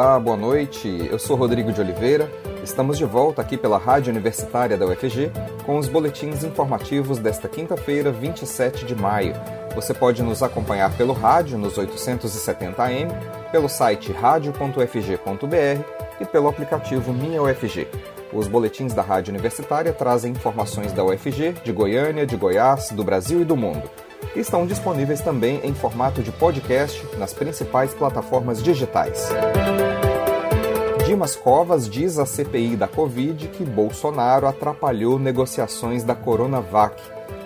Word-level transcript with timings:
Olá, 0.00 0.18
boa 0.18 0.34
noite. 0.34 0.88
Eu 1.10 1.18
sou 1.18 1.36
Rodrigo 1.36 1.70
de 1.74 1.78
Oliveira. 1.78 2.32
Estamos 2.64 2.96
de 2.96 3.04
volta 3.04 3.42
aqui 3.42 3.54
pela 3.54 3.76
Rádio 3.76 4.10
Universitária 4.10 4.74
da 4.74 4.86
UFG 4.86 5.30
com 5.66 5.76
os 5.76 5.88
boletins 5.88 6.42
informativos 6.42 7.18
desta 7.18 7.46
quinta-feira, 7.46 8.10
27 8.10 8.86
de 8.86 8.94
maio. 8.94 9.34
Você 9.74 9.92
pode 9.92 10.22
nos 10.22 10.42
acompanhar 10.42 10.90
pelo 10.96 11.12
rádio 11.12 11.58
nos 11.58 11.76
870 11.76 12.82
AM, 12.82 13.10
pelo 13.52 13.68
site 13.68 14.10
radio.ufg.br 14.10 15.84
e 16.18 16.24
pelo 16.24 16.48
aplicativo 16.48 17.12
Minha 17.12 17.42
UFG. 17.42 17.86
Os 18.32 18.48
boletins 18.48 18.94
da 18.94 19.02
Rádio 19.02 19.32
Universitária 19.32 19.92
trazem 19.92 20.32
informações 20.32 20.94
da 20.94 21.04
UFG, 21.04 21.56
de 21.62 21.72
Goiânia, 21.72 22.24
de 22.24 22.38
Goiás, 22.38 22.90
do 22.90 23.04
Brasil 23.04 23.42
e 23.42 23.44
do 23.44 23.54
mundo. 23.54 23.82
Estão 24.34 24.64
disponíveis 24.64 25.20
também 25.20 25.60
em 25.62 25.74
formato 25.74 26.22
de 26.22 26.30
podcast 26.32 27.04
nas 27.18 27.34
principais 27.34 27.92
plataformas 27.92 28.62
digitais. 28.62 29.28
Dimas 31.10 31.34
Covas 31.34 31.88
diz 31.88 32.20
à 32.20 32.24
CPI 32.24 32.76
da 32.76 32.86
Covid 32.86 33.48
que 33.48 33.64
Bolsonaro 33.64 34.46
atrapalhou 34.46 35.18
negociações 35.18 36.04
da 36.04 36.14
Coronavac. 36.14 37.02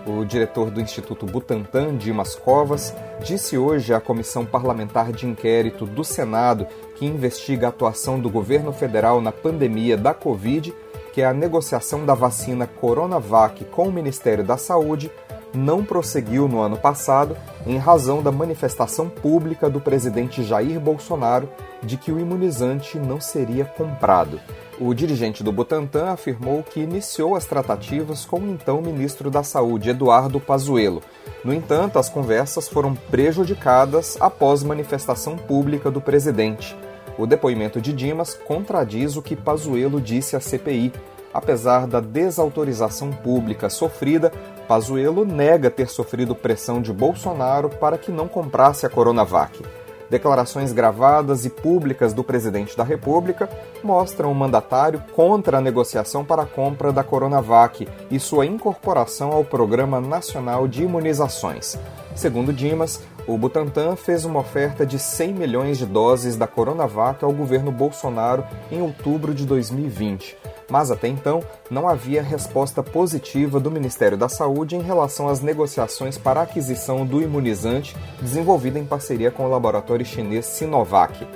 O 0.07 0.23
diretor 0.23 0.71
do 0.71 0.83
Instituto 0.83 1.25
Butantan, 1.25 1.97
Dimas 1.97 2.35
Covas, 2.35 2.95
disse 3.25 3.57
hoje 3.57 3.95
à 3.95 4.01
Comissão 4.03 4.45
Parlamentar 4.45 5.13
de 5.13 5.27
Inquérito 5.27 5.87
do 5.87 6.05
Senado, 6.05 6.67
que 6.95 7.07
investiga 7.07 7.69
a 7.69 7.71
atuação 7.71 8.21
do 8.21 8.29
governo 8.29 8.71
federal 8.71 9.19
na 9.23 9.33
pandemia 9.33 9.97
da 9.97 10.13
Covid, 10.13 10.75
que 11.15 11.23
a 11.23 11.33
negociação 11.33 12.05
da 12.05 12.13
vacina 12.13 12.67
Coronavac 12.67 13.65
com 13.65 13.89
o 13.89 13.93
Ministério 13.93 14.45
da 14.45 14.59
Saúde 14.59 15.11
não 15.55 15.85
prosseguiu 15.85 16.49
no 16.49 16.61
ano 16.61 16.77
passado 16.77 17.37
em 17.67 17.79
razão 17.79 18.23
da 18.23 18.33
manifestação 18.33 19.09
pública 19.09 19.71
do 19.71 19.81
presidente 19.81 20.43
Jair 20.43 20.79
Bolsonaro 20.81 21.49
de 21.83 21.97
que 21.97 22.13
o 22.13 22.19
imunizante 22.19 22.99
não 22.99 23.21
seria 23.21 23.65
comprado. 23.65 24.41
O 24.81 24.93
dirigente 24.93 25.45
do 25.45 25.53
Butantan 25.53 26.11
afirmou 26.11 26.63
que 26.63 26.81
iniciou 26.81 27.37
as 27.37 27.45
tratativas 27.45 28.25
com 28.25 28.41
o 28.41 28.51
então 28.51 28.83
ministro 28.83 29.31
da 29.31 29.43
Saúde, 29.43 29.91
Eduardo 29.91 30.41
Pazuello. 30.41 31.03
No 31.45 31.55
entanto, 31.55 31.99
as 31.99 32.09
conversas 32.09 32.69
foram 32.69 32.95
prejudicadas 32.95 34.17
após 34.21 34.65
manifestação 34.65 35.37
pública 35.37 35.91
do 35.91 36.01
presidente. 36.01 36.77
O 37.17 37.27
depoimento 37.27 37.81
de 37.81 37.93
Dimas 37.93 38.35
contradiz 38.35 39.17
o 39.17 39.23
que 39.23 39.37
Pazuello 39.37 40.01
disse 40.01 40.35
à 40.35 40.41
CPI. 40.41 40.93
Apesar 41.33 41.87
da 41.87 42.01
desautorização 42.01 43.11
pública 43.11 43.69
sofrida, 43.69 44.33
Pazuello 44.67 45.25
nega 45.25 45.71
ter 45.71 45.89
sofrido 45.89 46.35
pressão 46.35 46.81
de 46.81 46.93
Bolsonaro 46.93 47.69
para 47.69 47.99
que 47.99 48.11
não 48.11 48.27
comprasse 48.27 48.87
a 48.87 48.91
Coronavac. 48.91 49.63
Declarações 50.11 50.73
gravadas 50.73 51.45
e 51.45 51.51
públicas 51.51 52.13
do 52.13 52.23
presidente 52.23 52.77
da 52.77 52.85
República 52.85 53.49
mostram 53.83 54.31
o 54.31 54.35
mandatário 54.35 55.03
contra 55.13 55.59
a 55.59 55.61
negociação 55.61 56.25
para 56.25 56.43
a 56.43 56.47
compra 56.47 56.93
da 56.93 57.03
Coronavac 57.03 57.89
e 58.11 58.21
sua 58.21 58.47
incorporação 58.47 59.33
ao 59.33 59.45
Programa 59.45 60.01
Nacional 60.01 60.69
de 60.69 60.85
Imunizações. 60.85 61.79
Segundo 62.15 62.53
Dimas, 62.53 63.01
o 63.27 63.39
Butantan 63.39 63.97
fez 63.97 64.25
uma 64.25 64.41
oferta 64.41 64.85
de 64.85 64.99
100 64.99 65.35
milhões 65.35 65.79
de 65.79 65.87
doses 65.87 66.37
da 66.37 66.47
Coronavac 66.47 67.25
ao 67.25 67.33
governo 67.33 67.73
Bolsonaro 67.73 68.45
em 68.71 68.83
outubro 68.83 69.35
de 69.35 69.47
2020 69.47 70.37
mas 70.71 70.91
até 70.91 71.09
então 71.09 71.43
não 71.71 71.89
havia 71.89 72.23
resposta 72.23 72.83
positiva 72.83 73.61
do 73.61 73.71
Ministério 73.71 74.17
da 74.17 74.29
Saúde 74.29 74.77
em 74.77 74.83
relação 74.83 75.29
às 75.29 75.41
negociações 75.41 76.19
para 76.19 76.41
a 76.41 76.43
aquisição 76.45 77.05
do 77.05 77.21
imunizante 77.21 77.97
desenvolvido 78.21 78.79
em 78.79 78.85
parceria 78.85 79.31
com 79.31 79.45
o 79.45 79.51
laboratório 79.51 80.05
chinês 80.05 80.47
Sinovac. 80.47 81.27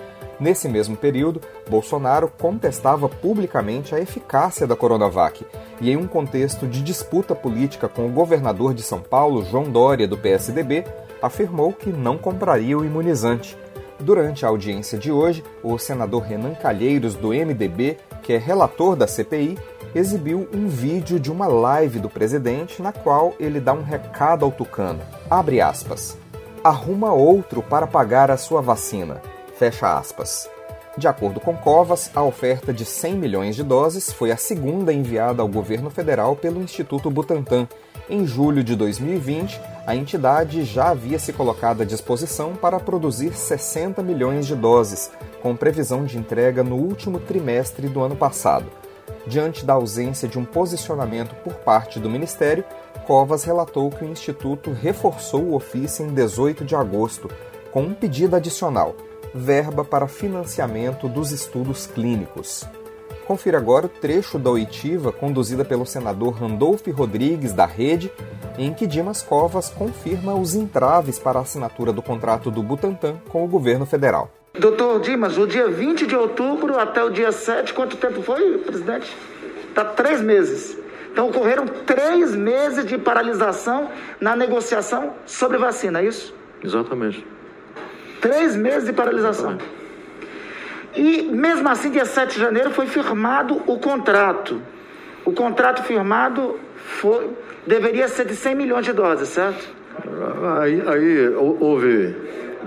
Nesse 0.41 0.69
mesmo 0.69 0.97
período, 0.97 1.41
Bolsonaro 1.69 2.31
contestava 2.39 3.09
publicamente 3.09 3.93
a 3.93 4.01
eficácia 4.01 4.69
da 4.69 4.77
Coronavac 4.77 5.45
e, 5.81 5.91
em 5.91 5.97
um 5.97 6.07
contexto 6.07 6.65
de 6.65 6.81
disputa 6.81 7.35
política 7.35 7.89
com 7.89 8.07
o 8.07 8.13
governador 8.13 8.73
de 8.73 8.83
São 8.83 9.01
Paulo, 9.01 9.45
João 9.45 9.65
Dória, 9.65 10.07
do 10.07 10.17
PSDB, 10.17 10.85
afirmou 11.23 11.73
que 11.73 11.91
não 11.91 12.19
compraria 12.19 12.77
o 12.77 12.85
imunizante. 12.85 13.57
Durante 14.01 14.47
a 14.47 14.49
audiência 14.49 14.97
de 14.97 15.11
hoje, 15.11 15.43
o 15.63 15.77
senador 15.79 16.23
Renan 16.23 16.55
Calheiros, 16.55 17.15
do 17.15 17.29
MDB, 17.29 17.99
que 18.23 18.33
é 18.33 18.39
relator 18.39 18.95
da 18.95 19.07
CPI, 19.07 19.59
exibiu 19.95 20.49
um 20.55 20.69
vídeo 20.69 21.19
de 21.19 21.31
uma 21.33 21.47
live 21.47 21.99
do 21.99 22.09
presidente 22.09 22.81
na 22.81 22.93
qual 22.93 23.35
ele 23.41 23.59
dá 23.59 23.73
um 23.73 23.83
recado 23.83 24.45
ao 24.45 24.53
tucano. 24.53 25.01
Abre 25.29 25.61
aspas. 25.61 26.17
Arruma 26.63 27.13
outro 27.13 27.63
para 27.63 27.87
pagar 27.87 28.31
a 28.31 28.37
sua 28.37 28.61
vacina. 28.61 29.21
Fecha 29.57 29.99
aspas. 29.99 30.49
De 30.99 31.07
acordo 31.07 31.39
com 31.39 31.57
Covas, 31.57 32.11
a 32.13 32.25
oferta 32.25 32.73
de 32.73 32.85
100 32.85 33.15
milhões 33.15 33.55
de 33.55 33.63
doses 33.63 34.13
foi 34.13 34.33
a 34.33 34.37
segunda 34.37 34.93
enviada 34.93 35.41
ao 35.41 35.47
governo 35.47 35.91
federal 35.91 36.35
pelo 36.35 36.61
Instituto 36.61 37.09
Butantan. 37.09 37.69
Em 38.11 38.27
julho 38.27 38.65
de 38.65 38.75
2020, 38.75 39.61
a 39.87 39.95
entidade 39.95 40.65
já 40.65 40.89
havia 40.89 41.17
se 41.21 41.33
colocado 41.33 41.83
à 41.83 41.85
disposição 41.85 42.57
para 42.57 42.81
produzir 42.81 43.33
60 43.33 44.03
milhões 44.03 44.45
de 44.45 44.57
doses, 44.57 45.09
com 45.41 45.55
previsão 45.55 46.05
de 46.05 46.19
entrega 46.19 46.65
no 46.65 46.75
último 46.75 47.21
trimestre 47.21 47.87
do 47.87 48.03
ano 48.03 48.17
passado. 48.17 48.67
Diante 49.25 49.65
da 49.65 49.75
ausência 49.75 50.27
de 50.27 50.37
um 50.37 50.45
posicionamento 50.45 51.33
por 51.45 51.55
parte 51.55 52.01
do 52.01 52.11
Ministério, 52.11 52.65
Covas 53.07 53.45
relatou 53.45 53.89
que 53.89 54.05
o 54.05 54.11
Instituto 54.11 54.73
reforçou 54.73 55.43
o 55.43 55.55
ofício 55.55 56.05
em 56.05 56.13
18 56.13 56.65
de 56.65 56.75
agosto, 56.75 57.31
com 57.71 57.83
um 57.83 57.95
pedido 57.95 58.35
adicional: 58.35 58.97
verba 59.35 59.85
para 59.85 60.09
financiamento 60.09 61.09
dos 61.09 61.33
estudos 61.33 61.87
clínicos. 61.87 62.67
Confira 63.27 63.59
agora 63.59 63.87
o 63.87 63.91
trecho 63.91 64.39
da 64.39 64.49
oitiva 64.49 65.13
conduzida 65.13 65.65
pelo 65.65 65.85
senador 65.85 66.33
Randolph 66.33 66.87
Rodrigues, 66.89 67.53
da 67.53 67.67
Rede, 67.67 68.11
em 68.57 68.73
que 68.73 68.87
Dimas 68.87 69.21
Covas 69.21 69.69
confirma 69.69 70.35
os 70.35 70.55
entraves 70.55 71.19
para 71.19 71.39
a 71.39 71.43
assinatura 71.43 71.93
do 71.93 72.01
contrato 72.01 72.51
do 72.51 72.63
Butantan 72.63 73.21
com 73.29 73.45
o 73.45 73.49
governo 73.49 73.85
federal. 73.85 74.31
Doutor 74.59 75.01
Dimas, 75.01 75.37
o 75.37 75.47
dia 75.47 75.69
20 75.69 76.07
de 76.07 76.17
outubro 76.17 76.79
até 76.79 77.05
o 77.05 77.11
dia 77.11 77.31
7, 77.31 77.75
quanto 77.75 77.99
tempo 77.99 78.23
foi, 78.23 78.59
presidente? 78.59 79.15
Está 79.69 79.85
três 79.85 80.21
meses. 80.23 80.79
Então 81.13 81.29
ocorreram 81.29 81.67
três 81.67 82.35
meses 82.35 82.87
de 82.87 82.97
paralisação 82.97 83.91
na 84.21 84.35
negociação 84.35 85.13
sobre 85.27 85.59
vacina, 85.59 86.01
é 86.01 86.07
isso? 86.07 86.35
Exatamente. 86.65 87.27
Três 88.21 88.57
meses 88.57 88.85
de 88.85 88.93
paralisação. 88.93 89.59
E 90.95 91.23
mesmo 91.23 91.69
assim, 91.69 91.91
dia 91.91 92.05
7 92.05 92.35
de 92.35 92.41
janeiro, 92.41 92.71
foi 92.71 92.87
firmado 92.87 93.63
o 93.67 93.79
contrato. 93.79 94.61
O 95.25 95.33
contrato 95.33 95.83
firmado 95.83 96.59
foi, 96.77 97.31
deveria 97.67 98.09
ser 98.09 98.25
de 98.25 98.35
100 98.35 98.55
milhões 98.55 98.85
de 98.85 98.93
doses, 98.93 99.29
certo? 99.29 99.69
Aí, 100.61 100.83
aí 100.87 101.29
houve 101.37 102.15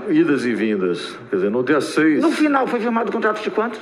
idas 0.10 0.46
e 0.46 0.54
vindas. 0.54 1.18
Quer 1.30 1.38
dizer, 1.38 1.50
no 1.50 1.64
dia 1.64 1.82
6. 1.82 2.22
No 2.22 2.32
final 2.32 2.68
foi 2.68 2.80
firmado 2.80 3.10
o 3.10 3.12
contrato 3.12 3.42
de 3.42 3.50
quanto? 3.50 3.80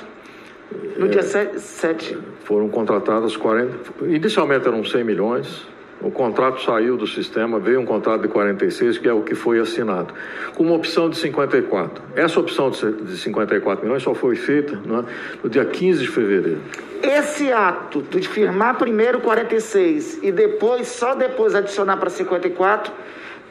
No 0.96 1.06
é, 1.06 1.08
dia 1.08 1.22
7. 1.22 2.18
Foram 2.44 2.68
contratadas 2.68 3.36
40. 3.36 4.06
Inicialmente 4.06 4.66
eram 4.66 4.84
100 4.84 5.04
milhões. 5.04 5.66
O 6.02 6.10
contrato 6.10 6.62
saiu 6.62 6.96
do 6.96 7.06
sistema, 7.06 7.58
veio 7.58 7.80
um 7.80 7.84
contrato 7.84 8.22
de 8.22 8.28
46, 8.28 8.98
que 8.98 9.08
é 9.08 9.12
o 9.12 9.22
que 9.22 9.34
foi 9.34 9.60
assinado, 9.60 10.14
com 10.54 10.62
uma 10.62 10.74
opção 10.74 11.10
de 11.10 11.16
54. 11.18 12.02
Essa 12.16 12.40
opção 12.40 12.70
de 12.70 13.18
54 13.18 13.84
milhões 13.84 14.02
só 14.02 14.14
foi 14.14 14.34
feita 14.34 14.76
né, 14.76 15.04
no 15.42 15.50
dia 15.50 15.64
15 15.64 16.00
de 16.00 16.08
fevereiro. 16.08 16.60
Esse 17.02 17.52
ato 17.52 18.00
de 18.02 18.26
firmar 18.26 18.78
primeiro 18.78 19.20
46 19.20 20.20
e 20.22 20.32
depois, 20.32 20.88
só 20.88 21.14
depois 21.14 21.54
adicionar 21.54 21.98
para 21.98 22.08
54, 22.08 22.92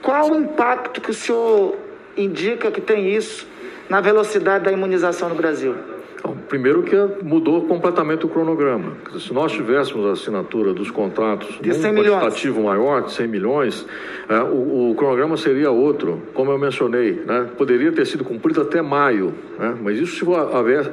qual 0.01 0.31
o 0.31 0.35
impacto 0.35 1.01
que 1.01 1.11
o 1.11 1.13
senhor 1.13 1.75
indica 2.17 2.71
que 2.71 2.81
tem 2.81 3.13
isso 3.15 3.47
na 3.87 4.01
velocidade 4.01 4.63
da 4.63 4.71
imunização 4.71 5.29
no 5.29 5.35
Brasil? 5.35 5.75
Então, 6.19 6.35
primeiro 6.49 6.83
que 6.83 6.95
mudou 7.23 7.61
completamente 7.65 8.25
o 8.25 8.29
cronograma. 8.29 8.91
Se 9.17 9.33
nós 9.33 9.53
tivéssemos 9.53 10.05
a 10.05 10.11
assinatura 10.11 10.73
dos 10.73 10.91
contratos 10.91 11.59
de 11.61 11.71
um 11.71 11.73
quantitativo 11.73 12.63
maior, 12.63 13.03
de 13.03 13.13
100 13.13 13.27
milhões, 13.27 13.85
é, 14.27 14.39
o, 14.41 14.91
o, 14.91 14.95
cronograma 14.95 15.37
seria 15.37 15.71
outro, 15.71 16.21
como 16.33 16.51
eu 16.51 16.57
mencionei. 16.57 17.13
Né? 17.25 17.49
Poderia 17.57 17.91
ter 17.93 18.05
sido 18.05 18.25
cumprido 18.25 18.61
até 18.61 18.81
maio, 18.81 19.33
né? 19.57 19.77
mas 19.81 19.97
isso 19.97 20.17
se 20.17 20.25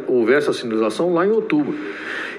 houvesse 0.07 0.49
a 0.49 0.53
sinalização 0.53 1.13
lá 1.13 1.27
em 1.27 1.31
outubro. 1.31 1.75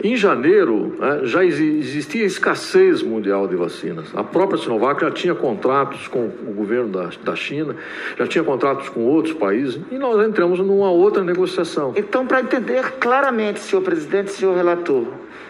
Em 0.04 0.16
janeiro, 0.16 0.96
né, 1.00 1.22
já 1.24 1.44
existia 1.44 2.24
escassez 2.24 3.02
mundial 3.02 3.48
de 3.48 3.56
vacinas. 3.56 4.08
A 4.16 4.24
própria 4.24 4.58
Sinovac 4.60 5.02
já 5.02 5.10
tinha 5.10 5.34
contratos 5.34 6.08
com 6.08 6.26
o 6.26 6.54
governo 6.56 6.90
da, 6.90 7.10
da 7.24 7.36
China, 7.36 7.76
já 8.18 8.28
tinha 8.28 8.44
contratos 8.44 8.90
com 8.90 9.02
outros 9.06 9.34
países, 9.34 9.80
e 9.92 9.98
nós 9.98 10.24
entramos 10.28 10.60
numa 10.60 10.92
outra 10.92 11.24
negociação. 11.24 11.94
Então, 11.96 12.28
para 12.28 12.42
entender 12.42 12.77
claramente, 12.84 13.60
senhor 13.60 13.82
presidente, 13.82 14.32
senhor 14.32 14.56
relator, 14.56 15.08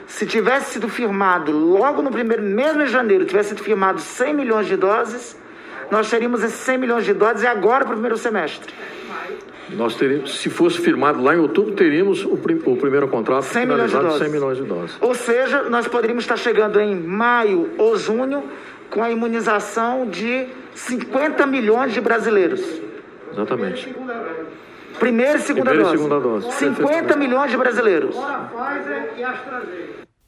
se 0.07 0.25
tivesse 0.25 0.73
sido 0.73 0.87
firmado 0.87 1.51
logo 1.51 2.01
no 2.01 2.09
primeiro, 2.11 2.41
mesmo 2.41 2.81
em 2.81 2.87
janeiro, 2.87 3.25
tivesse 3.25 3.49
sido 3.49 3.63
firmado 3.63 3.99
100 3.99 4.33
milhões 4.33 4.67
de 4.67 4.77
doses, 4.77 5.37
nós 5.91 6.09
teríamos 6.09 6.43
esses 6.43 6.59
100 6.59 6.77
milhões 6.77 7.05
de 7.05 7.13
doses 7.13 7.43
agora 7.45 7.83
para 7.83 7.91
o 7.91 7.93
primeiro 7.93 8.17
semestre. 8.17 8.73
Nós 9.69 9.95
teríamos, 9.95 10.39
se 10.39 10.49
fosse 10.49 10.79
firmado 10.79 11.21
lá 11.21 11.35
em 11.35 11.39
outubro, 11.39 11.73
teríamos 11.73 12.23
o, 12.23 12.37
prim, 12.37 12.61
o 12.65 12.77
primeiro 12.77 13.07
contrato 13.09 13.43
100 13.43 13.65
milhões 13.65 13.91
de 13.91 13.97
doses. 13.97 14.19
100 14.19 14.29
milhões 14.29 14.57
de 14.57 14.63
doses. 14.63 14.97
Ou 15.01 15.13
seja, 15.13 15.63
nós 15.63 15.87
poderíamos 15.87 16.23
estar 16.23 16.37
chegando 16.37 16.79
em 16.79 16.95
maio 16.95 17.69
ou 17.77 17.97
junho 17.97 18.43
com 18.89 19.03
a 19.03 19.11
imunização 19.11 20.09
de 20.09 20.47
50 20.73 21.45
milhões 21.45 21.93
de 21.93 21.99
brasileiros. 21.99 22.61
Exatamente. 23.33 23.93
Primeira 24.99 25.37
e 25.37 25.41
segunda 25.41 25.71
Primeira 25.71 25.91
dose. 25.91 25.95
e 25.95 25.97
segunda 25.97 26.19
dose. 26.19 26.51
50 26.57 27.15
milhões 27.15 27.51
de 27.51 27.57
brasileiros. 27.57 28.15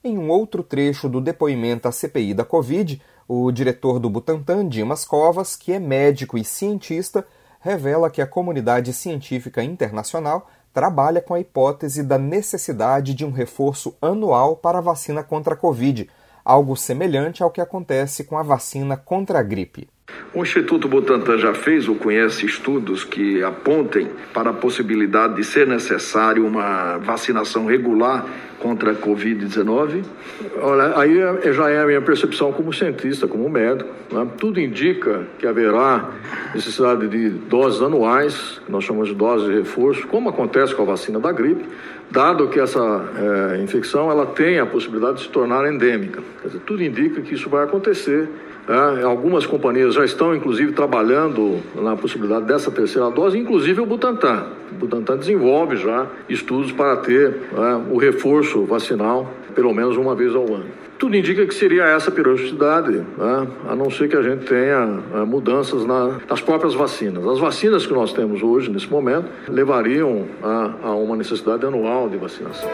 Em 0.04 0.18
um 0.18 0.30
outro 0.30 0.64
trecho 0.64 1.10
do 1.10 1.20
depoimento 1.20 1.88
à 1.88 1.92
CPI 1.92 2.34
da 2.34 2.46
Covid, 2.46 3.02
o 3.28 3.52
diretor 3.52 4.00
do 4.00 4.10
Butantan, 4.10 4.68
Dimas 4.68 5.04
Covas, 5.06 5.56
que 5.56 5.74
é 5.74 5.80
médico 5.80 6.38
e 6.38 6.44
cientista, 6.44 7.26
revela 7.60 8.10
que 8.10 8.22
a 8.22 8.28
comunidade 8.28 8.94
científica 8.94 9.62
internacional 9.62 10.50
trabalha 10.74 11.22
com 11.22 11.34
a 11.34 11.40
hipótese 11.40 12.04
da 12.04 12.18
necessidade 12.18 13.14
de 13.14 13.26
um 13.26 13.32
reforço 13.32 13.96
anual 14.02 14.56
para 14.56 14.78
a 14.78 14.82
vacina 14.82 15.24
contra 15.24 15.54
a 15.54 15.58
Covid, 15.58 16.10
algo 16.46 16.76
semelhante 16.78 17.44
ao 17.44 17.52
que 17.52 17.60
acontece 17.60 18.24
com 18.24 18.38
a 18.38 18.44
vacina 18.44 18.96
contra 18.96 19.40
a 19.40 19.44
gripe. 19.44 19.90
O 20.32 20.44
Instituto 20.44 20.88
Butantan 20.88 21.40
já 21.40 21.56
fez 21.56 21.88
ou 21.88 21.96
conhece 21.96 22.46
estudos 22.46 23.04
que 23.04 23.42
apontem 23.44 24.08
para 24.32 24.52
a 24.52 24.54
possibilidade 24.54 25.36
de 25.36 25.44
ser 25.44 25.66
necessário 25.66 26.46
uma 26.46 26.98
vacinação 27.00 27.66
regular 27.66 28.26
contra 28.60 28.92
a 28.92 28.94
Covid-19? 28.94 30.04
Olha, 30.62 30.94
aí 31.00 31.18
é- 31.20 31.52
já 31.52 31.70
é 31.72 31.82
a 31.82 31.86
minha 31.88 32.02
percepção 32.02 32.52
como 32.54 32.72
cientista, 32.72 33.28
como 33.28 33.50
médico. 33.50 33.90
né? 34.12 34.28
Tudo 34.38 34.60
indica 34.60 35.24
que 35.40 35.48
haverá 35.48 36.10
necessidade 36.54 37.08
de 37.08 37.30
doses 37.30 37.82
anuais, 37.82 38.62
que 38.66 38.72
nós 38.72 38.84
chamamos 38.84 39.10
de 39.10 39.16
doses 39.16 39.48
de 39.50 39.56
reforço, 39.56 40.08
como 40.08 40.30
acontece 40.30 40.76
com 40.76 40.84
a 40.84 40.86
vacina 40.86 41.20
da 41.20 41.32
gripe, 41.32 41.66
dado 42.12 42.48
que 42.50 42.60
essa 42.60 42.80
eh, 43.18 43.62
infecção 43.64 44.10
ela 44.12 44.26
tem 44.28 44.60
a 44.60 44.66
possibilidade 44.66 45.18
de 45.18 45.24
se 45.24 45.30
tornar 45.30 45.66
endêmica. 45.72 46.22
Dizer, 46.44 46.60
tudo 46.66 46.84
indica 46.84 47.22
que 47.22 47.34
isso 47.34 47.50
vai 47.50 47.64
acontecer. 47.64 48.28
Algumas 49.04 49.46
companhias 49.46 49.96
já 49.96 50.06
estão, 50.06 50.36
inclusive, 50.36 50.74
trabalhando 50.74 51.60
na 51.76 51.96
possibilidade 51.96 52.46
dessa 52.46 52.70
terceira 52.70 53.10
dose, 53.10 53.38
inclusive 53.38 53.82
o 53.82 53.86
Butantan. 53.86 54.46
O 54.72 54.76
Butantan 54.76 55.18
desenvolve 55.18 55.76
já 55.78 56.08
estudos 56.28 56.72
para 56.72 56.98
ter 56.98 57.36
o 57.92 57.98
reforço 57.98 58.66
vacinal 58.66 59.34
pelo 59.56 59.74
menos 59.74 59.98
uma 59.98 60.16
vez 60.16 60.36
ao 60.36 60.44
ano. 60.44 60.66
Tudo 60.98 61.16
indica 61.16 61.46
que 61.46 61.54
seria 61.54 61.86
essa 61.86 62.12
periodicidade, 62.12 62.92
né? 62.92 63.48
a 63.70 63.76
não 63.76 63.90
ser 63.90 64.10
que 64.10 64.16
a 64.16 64.22
gente 64.22 64.46
tenha 64.46 64.86
mudanças 65.26 65.86
na, 65.86 66.20
nas 66.30 66.42
próprias 66.42 66.74
vacinas. 66.74 67.26
As 67.26 67.40
vacinas 67.40 67.86
que 67.86 67.94
nós 67.94 68.12
temos 68.12 68.44
hoje, 68.44 68.70
nesse 68.70 68.90
momento, 68.90 69.28
levariam 69.48 70.26
a, 70.44 70.72
a 70.84 70.96
uma 70.96 71.16
necessidade 71.16 71.66
anual 71.66 72.10
de 72.10 72.18
vacinação. 72.18 72.70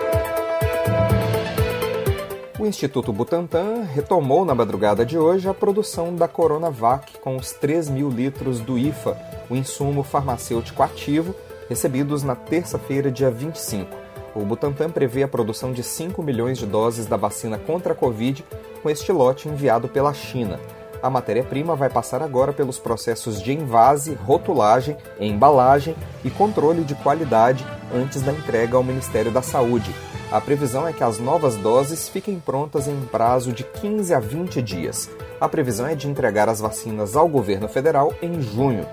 O 2.66 2.68
Instituto 2.68 3.14
Butantan 3.14 3.84
retomou 3.84 4.44
na 4.44 4.56
madrugada 4.56 5.06
de 5.06 5.20
hoje 5.20 5.48
a 5.48 5.54
produção 5.54 6.16
da 6.16 6.28
Coronavac 6.28 7.20
com 7.20 7.36
os 7.36 7.52
3 7.52 7.90
mil 7.90 8.10
litros 8.10 8.60
do 8.60 8.76
IFA, 8.76 9.16
o 9.52 9.56
insumo 9.56 10.02
farmacêutico 10.02 10.82
ativo, 10.82 11.36
recebidos 11.70 12.24
na 12.24 12.34
terça-feira, 12.34 13.12
dia 13.12 13.30
25. 13.30 13.96
O 14.34 14.40
Butantan 14.40 14.90
prevê 14.90 15.22
a 15.22 15.28
produção 15.28 15.72
de 15.74 15.84
5 15.84 16.24
milhões 16.24 16.58
de 16.58 16.66
doses 16.66 17.06
da 17.06 17.16
vacina 17.16 17.60
contra 17.60 17.94
a 17.94 17.96
Covid 17.96 18.44
com 18.82 18.90
este 18.90 19.12
lote 19.12 19.48
enviado 19.48 19.88
pela 19.88 20.12
China. 20.12 20.60
A 21.04 21.10
matéria-prima 21.10 21.76
vai 21.76 21.92
passar 21.92 22.24
agora 22.24 22.52
pelos 22.52 22.80
processos 22.80 23.44
de 23.44 23.54
envase, 23.54 24.16
rotulagem, 24.16 24.98
embalagem 25.20 25.96
e 26.24 26.32
controle 26.32 26.84
de 26.84 26.96
qualidade 26.96 27.64
antes 27.94 28.24
da 28.24 28.32
entrega 28.32 28.76
ao 28.76 28.84
Ministério 28.84 29.32
da 29.32 29.44
Saúde. 29.44 29.94
A 30.32 30.42
previsão 30.42 30.88
é 30.88 30.92
que 30.92 31.04
as 31.04 31.20
novas 31.20 31.56
doses 31.56 32.10
fiquem 32.10 32.40
prontas 32.40 32.88
em 32.88 33.00
prazo 33.02 33.54
de 33.54 33.64
15 33.64 34.14
a 34.14 34.20
20 34.20 34.62
dias. 34.62 35.10
A 35.40 35.48
previsão 35.48 35.86
é 35.86 35.96
de 35.96 36.08
entregar 36.08 36.50
as 36.50 36.60
vacinas 36.60 37.16
ao 37.16 37.28
governo 37.28 37.68
federal 37.68 38.14
em 38.22 38.42
junho. 38.42 38.86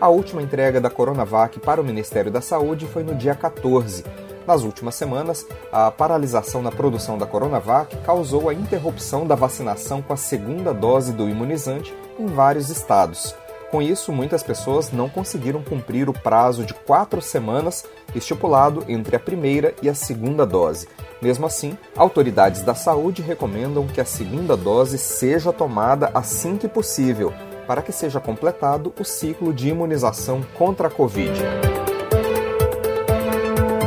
A 0.00 0.08
última 0.08 0.42
entrega 0.42 0.80
da 0.80 0.88
Coronavac 0.88 1.60
para 1.60 1.80
o 1.80 1.84
Ministério 1.84 2.30
da 2.30 2.40
Saúde 2.40 2.86
foi 2.86 3.02
no 3.02 3.14
dia 3.14 3.34
14. 3.34 4.04
Nas 4.46 4.62
últimas 4.62 4.94
semanas, 4.94 5.46
a 5.70 5.90
paralisação 5.90 6.62
na 6.62 6.72
produção 6.72 7.18
da 7.18 7.26
Coronavac 7.26 7.94
causou 7.98 8.48
a 8.48 8.54
interrupção 8.54 9.26
da 9.26 9.34
vacinação 9.34 10.00
com 10.00 10.14
a 10.14 10.16
segunda 10.16 10.72
dose 10.72 11.12
do 11.12 11.28
imunizante 11.28 11.94
em 12.18 12.26
vários 12.26 12.70
estados. 12.70 13.34
Com 13.70 13.82
isso, 13.82 14.10
muitas 14.12 14.42
pessoas 14.42 14.90
não 14.92 15.10
conseguiram 15.10 15.62
cumprir 15.62 16.08
o 16.08 16.12
prazo 16.14 16.64
de 16.64 16.72
quatro 16.72 17.20
semanas 17.20 17.84
estipulado 18.14 18.82
entre 18.88 19.14
a 19.14 19.20
primeira 19.20 19.74
e 19.82 19.90
a 19.90 19.94
segunda 19.94 20.46
dose. 20.46 20.88
Mesmo 21.20 21.44
assim, 21.44 21.76
autoridades 21.94 22.62
da 22.62 22.74
saúde 22.74 23.20
recomendam 23.20 23.86
que 23.86 24.00
a 24.00 24.06
segunda 24.06 24.56
dose 24.56 24.96
seja 24.96 25.52
tomada 25.52 26.10
assim 26.14 26.56
que 26.56 26.66
possível, 26.66 27.32
para 27.66 27.82
que 27.82 27.92
seja 27.92 28.18
completado 28.18 28.94
o 28.98 29.04
ciclo 29.04 29.52
de 29.52 29.68
imunização 29.68 30.40
contra 30.56 30.88
a 30.88 30.90
Covid. 30.90 31.38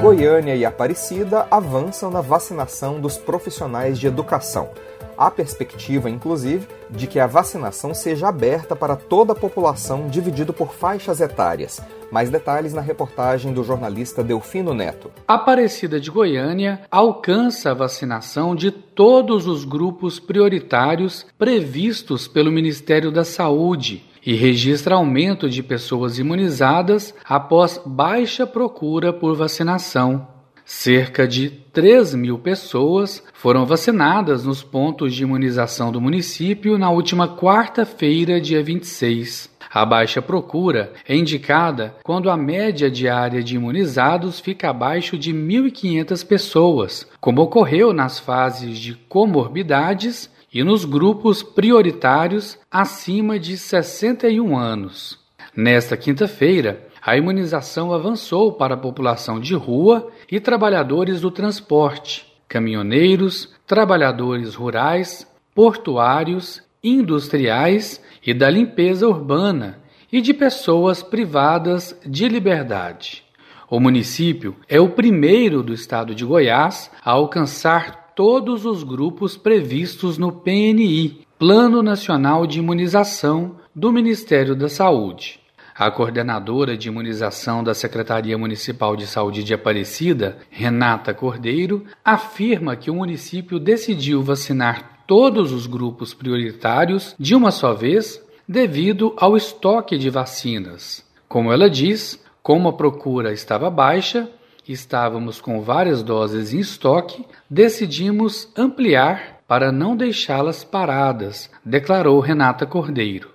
Goiânia 0.01 0.56
e 0.56 0.65
Aparecida 0.65 1.45
avançam 1.51 2.09
na 2.09 2.21
vacinação 2.21 3.00
dos 3.00 3.19
profissionais 3.19 4.00
de 4.00 4.07
educação. 4.07 4.71
Há 5.15 5.30
perspectiva, 5.30 6.09
inclusive, 6.09 6.68
de 6.89 7.06
que 7.06 7.19
a 7.19 7.27
vacinação 7.27 7.94
seja 7.94 8.27
aberta 8.27 8.75
para 8.75 8.95
toda 8.95 9.33
a 9.33 9.36
população, 9.36 10.07
dividido 10.07 10.51
por 10.53 10.74
faixas 10.74 11.21
etárias. 11.21 11.80
Mais 12.12 12.31
detalhes 12.31 12.74
na 12.74 12.81
reportagem 12.81 13.53
do 13.53 13.63
jornalista 13.63 14.24
Delfino 14.24 14.74
Neto. 14.74 15.12
Aparecida 15.27 16.00
de 16.00 16.09
Goiânia 16.09 16.81
alcança 16.89 17.69
a 17.69 17.75
vacinação 17.75 18.56
de 18.56 18.71
todos 18.71 19.45
os 19.45 19.63
grupos 19.63 20.19
prioritários 20.19 21.27
previstos 21.38 22.27
pelo 22.27 22.51
Ministério 22.51 23.12
da 23.12 23.24
Saúde 23.24 24.09
e 24.25 24.35
registra 24.35 24.95
aumento 24.95 25.50
de 25.50 25.63
pessoas 25.63 26.19
imunizadas 26.19 27.13
após 27.25 27.81
baixa 27.85 28.45
procura 28.45 29.12
por 29.12 29.35
vacinação. 29.35 30.27
Cerca 30.63 31.27
de 31.27 31.50
3 31.50 32.15
mil 32.15 32.38
pessoas 32.38 33.23
foram 33.33 33.65
vacinadas 33.65 34.45
nos 34.45 34.63
pontos 34.63 35.13
de 35.13 35.23
imunização 35.23 35.91
do 35.91 36.00
município 36.00 36.77
na 36.77 36.89
última 36.89 37.27
quarta-feira, 37.35 38.39
dia 38.39 38.63
26. 38.63 39.50
A 39.73 39.85
baixa 39.85 40.21
procura 40.21 40.91
é 41.07 41.15
indicada 41.15 41.95
quando 42.03 42.29
a 42.29 42.35
média 42.35 42.91
diária 42.91 43.41
de 43.41 43.56
imunizados 43.56 44.40
fica 44.40 44.69
abaixo 44.69 45.18
de 45.18 45.33
1.500 45.33 46.28
pessoas, 46.28 47.07
como 47.21 47.42
ocorreu 47.42 47.94
nas 47.94 48.19
fases 48.19 48.78
de 48.78 48.95
comorbidades 49.07 50.30
e 50.53 50.63
nos 50.63 50.83
grupos 50.85 51.41
prioritários 51.41 52.57
acima 52.69 53.39
de 53.39 53.57
61 53.57 54.57
anos. 54.57 55.19
Nesta 55.55 55.95
quinta-feira, 55.95 56.87
a 57.01 57.17
imunização 57.17 57.93
avançou 57.93 58.53
para 58.53 58.75
a 58.75 58.77
população 58.77 59.39
de 59.39 59.55
rua 59.55 60.11
e 60.29 60.39
trabalhadores 60.39 61.21
do 61.21 61.31
transporte, 61.31 62.25
caminhoneiros, 62.47 63.49
trabalhadores 63.65 64.53
rurais, 64.53 65.27
portuários, 65.55 66.61
industriais 66.83 68.01
e 68.25 68.33
da 68.33 68.49
limpeza 68.49 69.07
urbana 69.07 69.79
e 70.11 70.21
de 70.21 70.33
pessoas 70.33 71.01
privadas 71.01 71.97
de 72.05 72.27
liberdade. 72.27 73.23
O 73.69 73.79
município 73.79 74.55
é 74.67 74.81
o 74.81 74.89
primeiro 74.89 75.63
do 75.63 75.73
estado 75.73 76.13
de 76.13 76.25
Goiás 76.25 76.91
a 77.03 77.11
alcançar 77.11 78.00
todos 78.15 78.65
os 78.65 78.83
grupos 78.83 79.37
previstos 79.37 80.18
no 80.18 80.31
PNI, 80.31 81.25
Plano 81.39 81.81
Nacional 81.81 82.45
de 82.45 82.59
Imunização 82.59 83.56
do 83.73 83.91
Ministério 83.91 84.56
da 84.56 84.69
Saúde. 84.69 85.39
A 85.73 85.89
coordenadora 85.89 86.77
de 86.77 86.89
imunização 86.89 87.63
da 87.63 87.73
Secretaria 87.73 88.37
Municipal 88.37 88.95
de 88.95 89.07
Saúde 89.07 89.44
de 89.44 89.53
Aparecida, 89.53 90.37
Renata 90.49 91.13
Cordeiro, 91.13 91.85
afirma 92.03 92.75
que 92.75 92.91
o 92.91 92.95
município 92.95 93.59
decidiu 93.59 94.21
vacinar 94.21 95.03
todos 95.07 95.51
os 95.51 95.65
grupos 95.65 96.13
prioritários 96.13 97.15
de 97.18 97.33
uma 97.33 97.49
só 97.49 97.73
vez 97.73 98.23
devido 98.47 99.13
ao 99.18 99.35
estoque 99.35 99.97
de 99.97 100.09
vacinas. 100.09 101.03
Como 101.27 101.51
ela 101.51 101.69
diz, 101.69 102.21
como 102.44 102.68
a 102.69 102.73
procura 102.73 103.31
estava 103.31 103.69
baixa, 103.69 104.30
estávamos 104.71 105.42
com 105.42 105.61
várias 105.61 106.04
doses 106.04 106.54
em 106.54 106.59
estoque, 106.59 107.25
decidimos 107.49 108.47
ampliar 108.56 109.42
para 109.47 109.71
não 109.71 109.95
deixá-las 109.95 110.63
paradas, 110.63 111.49
declarou 111.66 112.19
Renata 112.19 112.66
Cordeiro. 112.66 113.30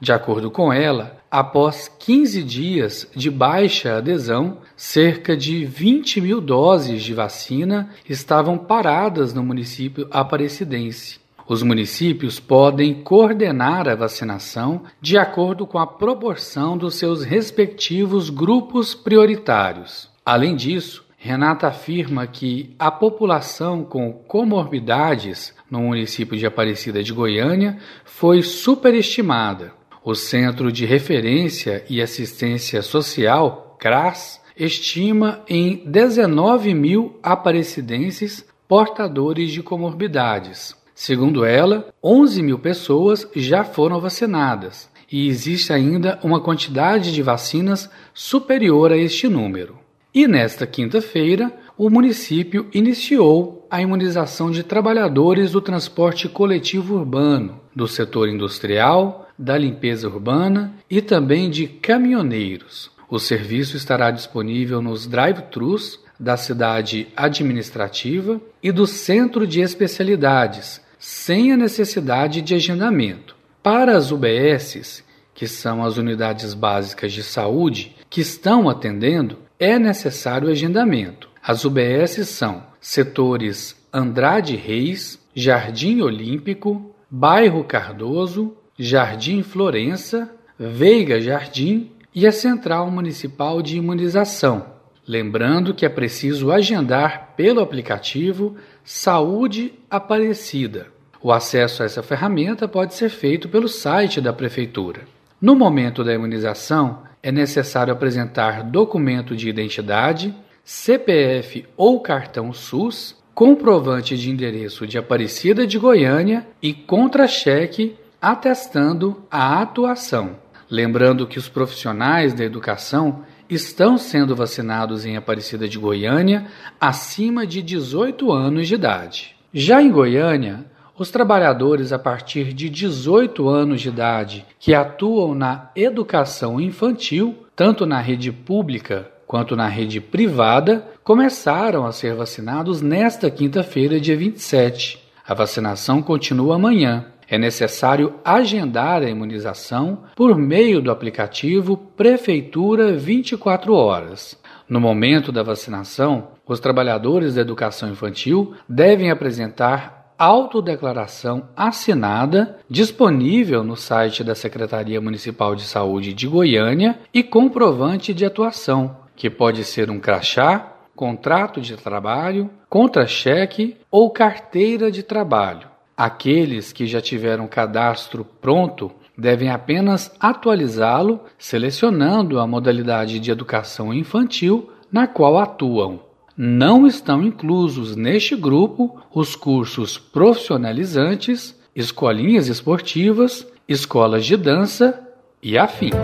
De 0.00 0.12
acordo 0.12 0.50
com 0.50 0.72
ela, 0.72 1.18
após 1.30 1.88
15 1.88 2.42
dias 2.42 3.08
de 3.14 3.30
baixa 3.30 3.96
adesão, 3.96 4.58
cerca 4.76 5.36
de 5.36 5.64
20 5.64 6.20
mil 6.20 6.40
doses 6.40 7.02
de 7.02 7.14
vacina 7.14 7.90
estavam 8.08 8.58
paradas 8.58 9.32
no 9.32 9.42
município 9.42 10.08
aparecidense. 10.10 11.20
Os 11.46 11.62
municípios 11.62 12.40
podem 12.40 13.02
coordenar 13.02 13.86
a 13.86 13.94
vacinação 13.94 14.82
de 15.00 15.18
acordo 15.18 15.66
com 15.66 15.78
a 15.78 15.86
proporção 15.86 16.76
dos 16.78 16.94
seus 16.94 17.22
respectivos 17.22 18.30
grupos 18.30 18.94
prioritários. 18.94 20.13
Além 20.24 20.56
disso, 20.56 21.04
Renata 21.18 21.68
afirma 21.68 22.26
que 22.26 22.74
a 22.78 22.90
população 22.90 23.84
com 23.84 24.10
comorbidades 24.12 25.54
no 25.70 25.80
município 25.80 26.36
de 26.38 26.46
Aparecida 26.46 27.02
de 27.02 27.12
Goiânia 27.12 27.78
foi 28.04 28.42
superestimada. 28.42 29.72
O 30.02 30.14
Centro 30.14 30.72
de 30.72 30.86
Referência 30.86 31.84
e 31.90 32.00
Assistência 32.00 32.80
Social, 32.80 33.76
CRAS, 33.78 34.40
estima 34.56 35.42
em 35.48 35.82
19 35.84 36.72
mil 36.72 37.18
aparecidenses 37.22 38.46
portadores 38.66 39.50
de 39.50 39.62
comorbidades. 39.62 40.74
Segundo 40.94 41.44
ela, 41.44 41.92
11 42.02 42.42
mil 42.42 42.58
pessoas 42.58 43.28
já 43.36 43.62
foram 43.62 44.00
vacinadas 44.00 44.88
e 45.12 45.28
existe 45.28 45.72
ainda 45.72 46.18
uma 46.22 46.40
quantidade 46.40 47.12
de 47.12 47.22
vacinas 47.22 47.90
superior 48.14 48.90
a 48.90 48.96
este 48.96 49.28
número. 49.28 49.83
E 50.14 50.28
nesta 50.28 50.64
quinta-feira, 50.64 51.52
o 51.76 51.90
município 51.90 52.68
iniciou 52.72 53.66
a 53.68 53.82
imunização 53.82 54.48
de 54.48 54.62
trabalhadores 54.62 55.50
do 55.50 55.60
transporte 55.60 56.28
coletivo 56.28 56.94
urbano, 56.94 57.60
do 57.74 57.88
setor 57.88 58.28
industrial, 58.28 59.28
da 59.36 59.58
limpeza 59.58 60.06
urbana 60.06 60.72
e 60.88 61.02
também 61.02 61.50
de 61.50 61.66
caminhoneiros. 61.66 62.92
O 63.10 63.18
serviço 63.18 63.76
estará 63.76 64.12
disponível 64.12 64.80
nos 64.80 65.08
drive-thrus 65.08 65.98
da 66.18 66.36
cidade 66.36 67.08
administrativa 67.16 68.40
e 68.62 68.70
do 68.70 68.86
centro 68.86 69.44
de 69.44 69.62
especialidades, 69.62 70.80
sem 70.96 71.52
a 71.52 71.56
necessidade 71.56 72.40
de 72.40 72.54
agendamento. 72.54 73.34
Para 73.60 73.96
as 73.96 74.12
UBSs, 74.12 75.02
que 75.34 75.48
são 75.48 75.84
as 75.84 75.96
unidades 75.96 76.54
básicas 76.54 77.12
de 77.12 77.24
saúde, 77.24 77.96
que 78.08 78.20
estão 78.20 78.68
atendendo, 78.68 79.38
é 79.64 79.78
necessário 79.78 80.48
agendamento. 80.48 81.30
As 81.42 81.64
UBSs 81.64 82.26
são 82.26 82.64
setores 82.80 83.74
Andrade 83.92 84.56
Reis, 84.56 85.18
Jardim 85.34 86.02
Olímpico, 86.02 86.94
Bairro 87.10 87.64
Cardoso, 87.64 88.56
Jardim 88.78 89.42
Florença, 89.42 90.30
Veiga 90.58 91.18
Jardim 91.18 91.92
e 92.14 92.26
a 92.26 92.32
Central 92.32 92.90
Municipal 92.90 93.62
de 93.62 93.78
Imunização. 93.78 94.66
Lembrando 95.06 95.72
que 95.72 95.86
é 95.86 95.88
preciso 95.88 96.52
agendar 96.52 97.34
pelo 97.36 97.60
aplicativo 97.60 98.56
Saúde 98.84 99.74
Aparecida. 99.90 100.88
O 101.22 101.32
acesso 101.32 101.82
a 101.82 101.86
essa 101.86 102.02
ferramenta 102.02 102.68
pode 102.68 102.94
ser 102.94 103.08
feito 103.08 103.48
pelo 103.48 103.68
site 103.68 104.20
da 104.20 104.32
Prefeitura. 104.32 105.02
No 105.40 105.54
momento 105.54 106.04
da 106.04 106.12
imunização, 106.12 107.02
é 107.24 107.32
necessário 107.32 107.90
apresentar 107.90 108.62
documento 108.62 109.34
de 109.34 109.48
identidade, 109.48 110.34
CPF 110.62 111.64
ou 111.74 111.98
cartão 111.98 112.52
SUS, 112.52 113.16
comprovante 113.34 114.14
de 114.14 114.30
endereço 114.30 114.86
de 114.86 114.98
Aparecida 114.98 115.66
de 115.66 115.78
Goiânia 115.78 116.46
e 116.60 116.74
contra-cheque 116.74 117.96
atestando 118.20 119.24
a 119.30 119.62
atuação. 119.62 120.36
Lembrando 120.70 121.26
que 121.26 121.38
os 121.38 121.48
profissionais 121.48 122.34
da 122.34 122.44
educação 122.44 123.24
estão 123.48 123.96
sendo 123.96 124.36
vacinados 124.36 125.06
em 125.06 125.16
Aparecida 125.16 125.66
de 125.66 125.78
Goiânia 125.78 126.46
acima 126.78 127.46
de 127.46 127.62
18 127.62 128.30
anos 128.30 128.68
de 128.68 128.74
idade. 128.74 129.34
Já 129.52 129.80
em 129.80 129.90
Goiânia, 129.90 130.66
os 130.96 131.10
trabalhadores 131.10 131.92
a 131.92 131.98
partir 131.98 132.52
de 132.52 132.70
18 132.70 133.48
anos 133.48 133.80
de 133.80 133.88
idade 133.88 134.46
que 134.58 134.74
atuam 134.74 135.34
na 135.34 135.70
educação 135.74 136.60
infantil, 136.60 137.36
tanto 137.56 137.84
na 137.84 138.00
rede 138.00 138.30
pública 138.30 139.10
quanto 139.26 139.56
na 139.56 139.66
rede 139.66 140.00
privada, 140.00 140.86
começaram 141.02 141.84
a 141.84 141.92
ser 141.92 142.14
vacinados 142.14 142.80
nesta 142.80 143.30
quinta-feira, 143.30 143.98
dia 143.98 144.16
27. 144.16 145.02
A 145.26 145.34
vacinação 145.34 146.00
continua 146.00 146.54
amanhã. 146.56 147.06
É 147.28 147.38
necessário 147.38 148.14
agendar 148.24 149.02
a 149.02 149.08
imunização 149.08 150.00
por 150.14 150.36
meio 150.36 150.80
do 150.80 150.90
aplicativo 150.90 151.76
Prefeitura 151.76 152.92
24 152.92 153.74
Horas. 153.74 154.38
No 154.68 154.78
momento 154.78 155.32
da 155.32 155.42
vacinação, 155.42 156.28
os 156.46 156.60
trabalhadores 156.60 157.34
da 157.34 157.40
educação 157.40 157.90
infantil 157.90 158.54
devem 158.68 159.10
apresentar 159.10 160.03
autodeclaração 160.18 161.48
assinada 161.56 162.58
disponível 162.68 163.64
no 163.64 163.76
site 163.76 164.22
da 164.22 164.34
Secretaria 164.34 165.00
Municipal 165.00 165.54
de 165.54 165.62
Saúde 165.62 166.12
de 166.12 166.26
Goiânia 166.26 166.98
e 167.12 167.22
comprovante 167.22 168.14
de 168.14 168.24
atuação, 168.24 168.96
que 169.16 169.28
pode 169.28 169.64
ser 169.64 169.90
um 169.90 170.00
crachá, 170.00 170.72
contrato 170.94 171.60
de 171.60 171.76
trabalho, 171.76 172.50
contra-cheque 172.68 173.76
ou 173.90 174.10
carteira 174.10 174.90
de 174.90 175.02
trabalho. 175.02 175.68
Aqueles 175.96 176.72
que 176.72 176.86
já 176.86 177.00
tiveram 177.00 177.46
cadastro 177.46 178.24
pronto 178.40 178.90
devem 179.16 179.50
apenas 179.50 180.12
atualizá-lo, 180.18 181.20
selecionando 181.38 182.40
a 182.40 182.46
modalidade 182.46 183.20
de 183.20 183.30
educação 183.30 183.94
infantil 183.94 184.70
na 184.90 185.06
qual 185.06 185.38
atuam. 185.38 186.00
Não 186.36 186.84
estão 186.84 187.22
inclusos 187.22 187.94
neste 187.94 188.34
grupo 188.34 189.00
os 189.14 189.36
cursos 189.36 189.96
profissionalizantes, 189.96 191.54
escolinhas 191.76 192.48
esportivas, 192.48 193.46
escolas 193.68 194.26
de 194.26 194.36
dança 194.36 195.00
e 195.40 195.56
afins. 195.56 195.94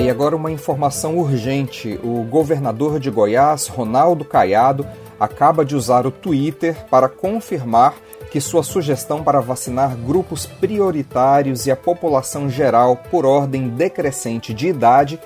E 0.00 0.08
agora 0.08 0.36
uma 0.36 0.52
informação 0.52 1.18
urgente. 1.18 1.98
O 2.04 2.22
governador 2.22 3.00
de 3.00 3.10
Goiás, 3.10 3.66
Ronaldo 3.66 4.24
Caiado, 4.24 4.86
acaba 5.18 5.64
de 5.64 5.74
usar 5.74 6.06
o 6.06 6.12
Twitter 6.12 6.86
para 6.88 7.08
confirmar 7.08 7.96
que 8.30 8.40
sua 8.40 8.62
sugestão 8.62 9.24
para 9.24 9.40
vacinar 9.40 9.96
grupos 9.96 10.46
prioritários 10.46 11.66
e 11.66 11.72
a 11.72 11.76
população 11.76 12.48
geral 12.48 12.96
por 13.10 13.26
ordem 13.26 13.68
decrescente 13.68 14.54
de 14.54 14.68
idade 14.68 15.18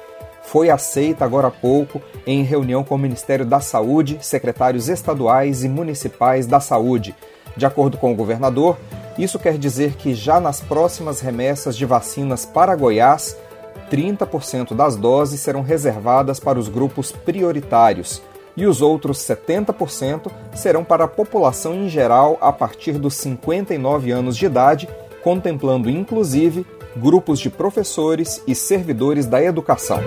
foi 0.44 0.70
aceita 0.70 1.24
agora 1.24 1.48
há 1.48 1.50
pouco 1.50 2.00
em 2.26 2.42
reunião 2.42 2.84
com 2.84 2.94
o 2.94 2.98
Ministério 2.98 3.44
da 3.44 3.60
Saúde, 3.60 4.18
secretários 4.20 4.88
estaduais 4.88 5.64
e 5.64 5.68
municipais 5.68 6.46
da 6.46 6.60
saúde. 6.60 7.14
De 7.56 7.66
acordo 7.66 7.96
com 7.96 8.12
o 8.12 8.16
governador, 8.16 8.76
isso 9.18 9.38
quer 9.38 9.58
dizer 9.58 9.94
que 9.94 10.14
já 10.14 10.40
nas 10.40 10.60
próximas 10.60 11.20
remessas 11.20 11.76
de 11.76 11.86
vacinas 11.86 12.44
para 12.44 12.74
Goiás, 12.76 13.36
30% 13.90 14.74
das 14.74 14.96
doses 14.96 15.40
serão 15.40 15.62
reservadas 15.62 16.40
para 16.40 16.58
os 16.58 16.68
grupos 16.68 17.12
prioritários 17.12 18.22
e 18.56 18.66
os 18.66 18.80
outros 18.80 19.18
70% 19.18 20.30
serão 20.54 20.84
para 20.84 21.04
a 21.04 21.08
população 21.08 21.74
em 21.74 21.88
geral 21.88 22.38
a 22.40 22.52
partir 22.52 22.92
dos 22.92 23.14
59 23.14 24.10
anos 24.10 24.36
de 24.36 24.46
idade, 24.46 24.88
contemplando 25.22 25.90
inclusive 25.90 26.66
grupos 26.96 27.40
de 27.40 27.50
professores 27.50 28.42
e 28.46 28.54
servidores 28.54 29.26
da 29.26 29.42
educação. 29.42 30.00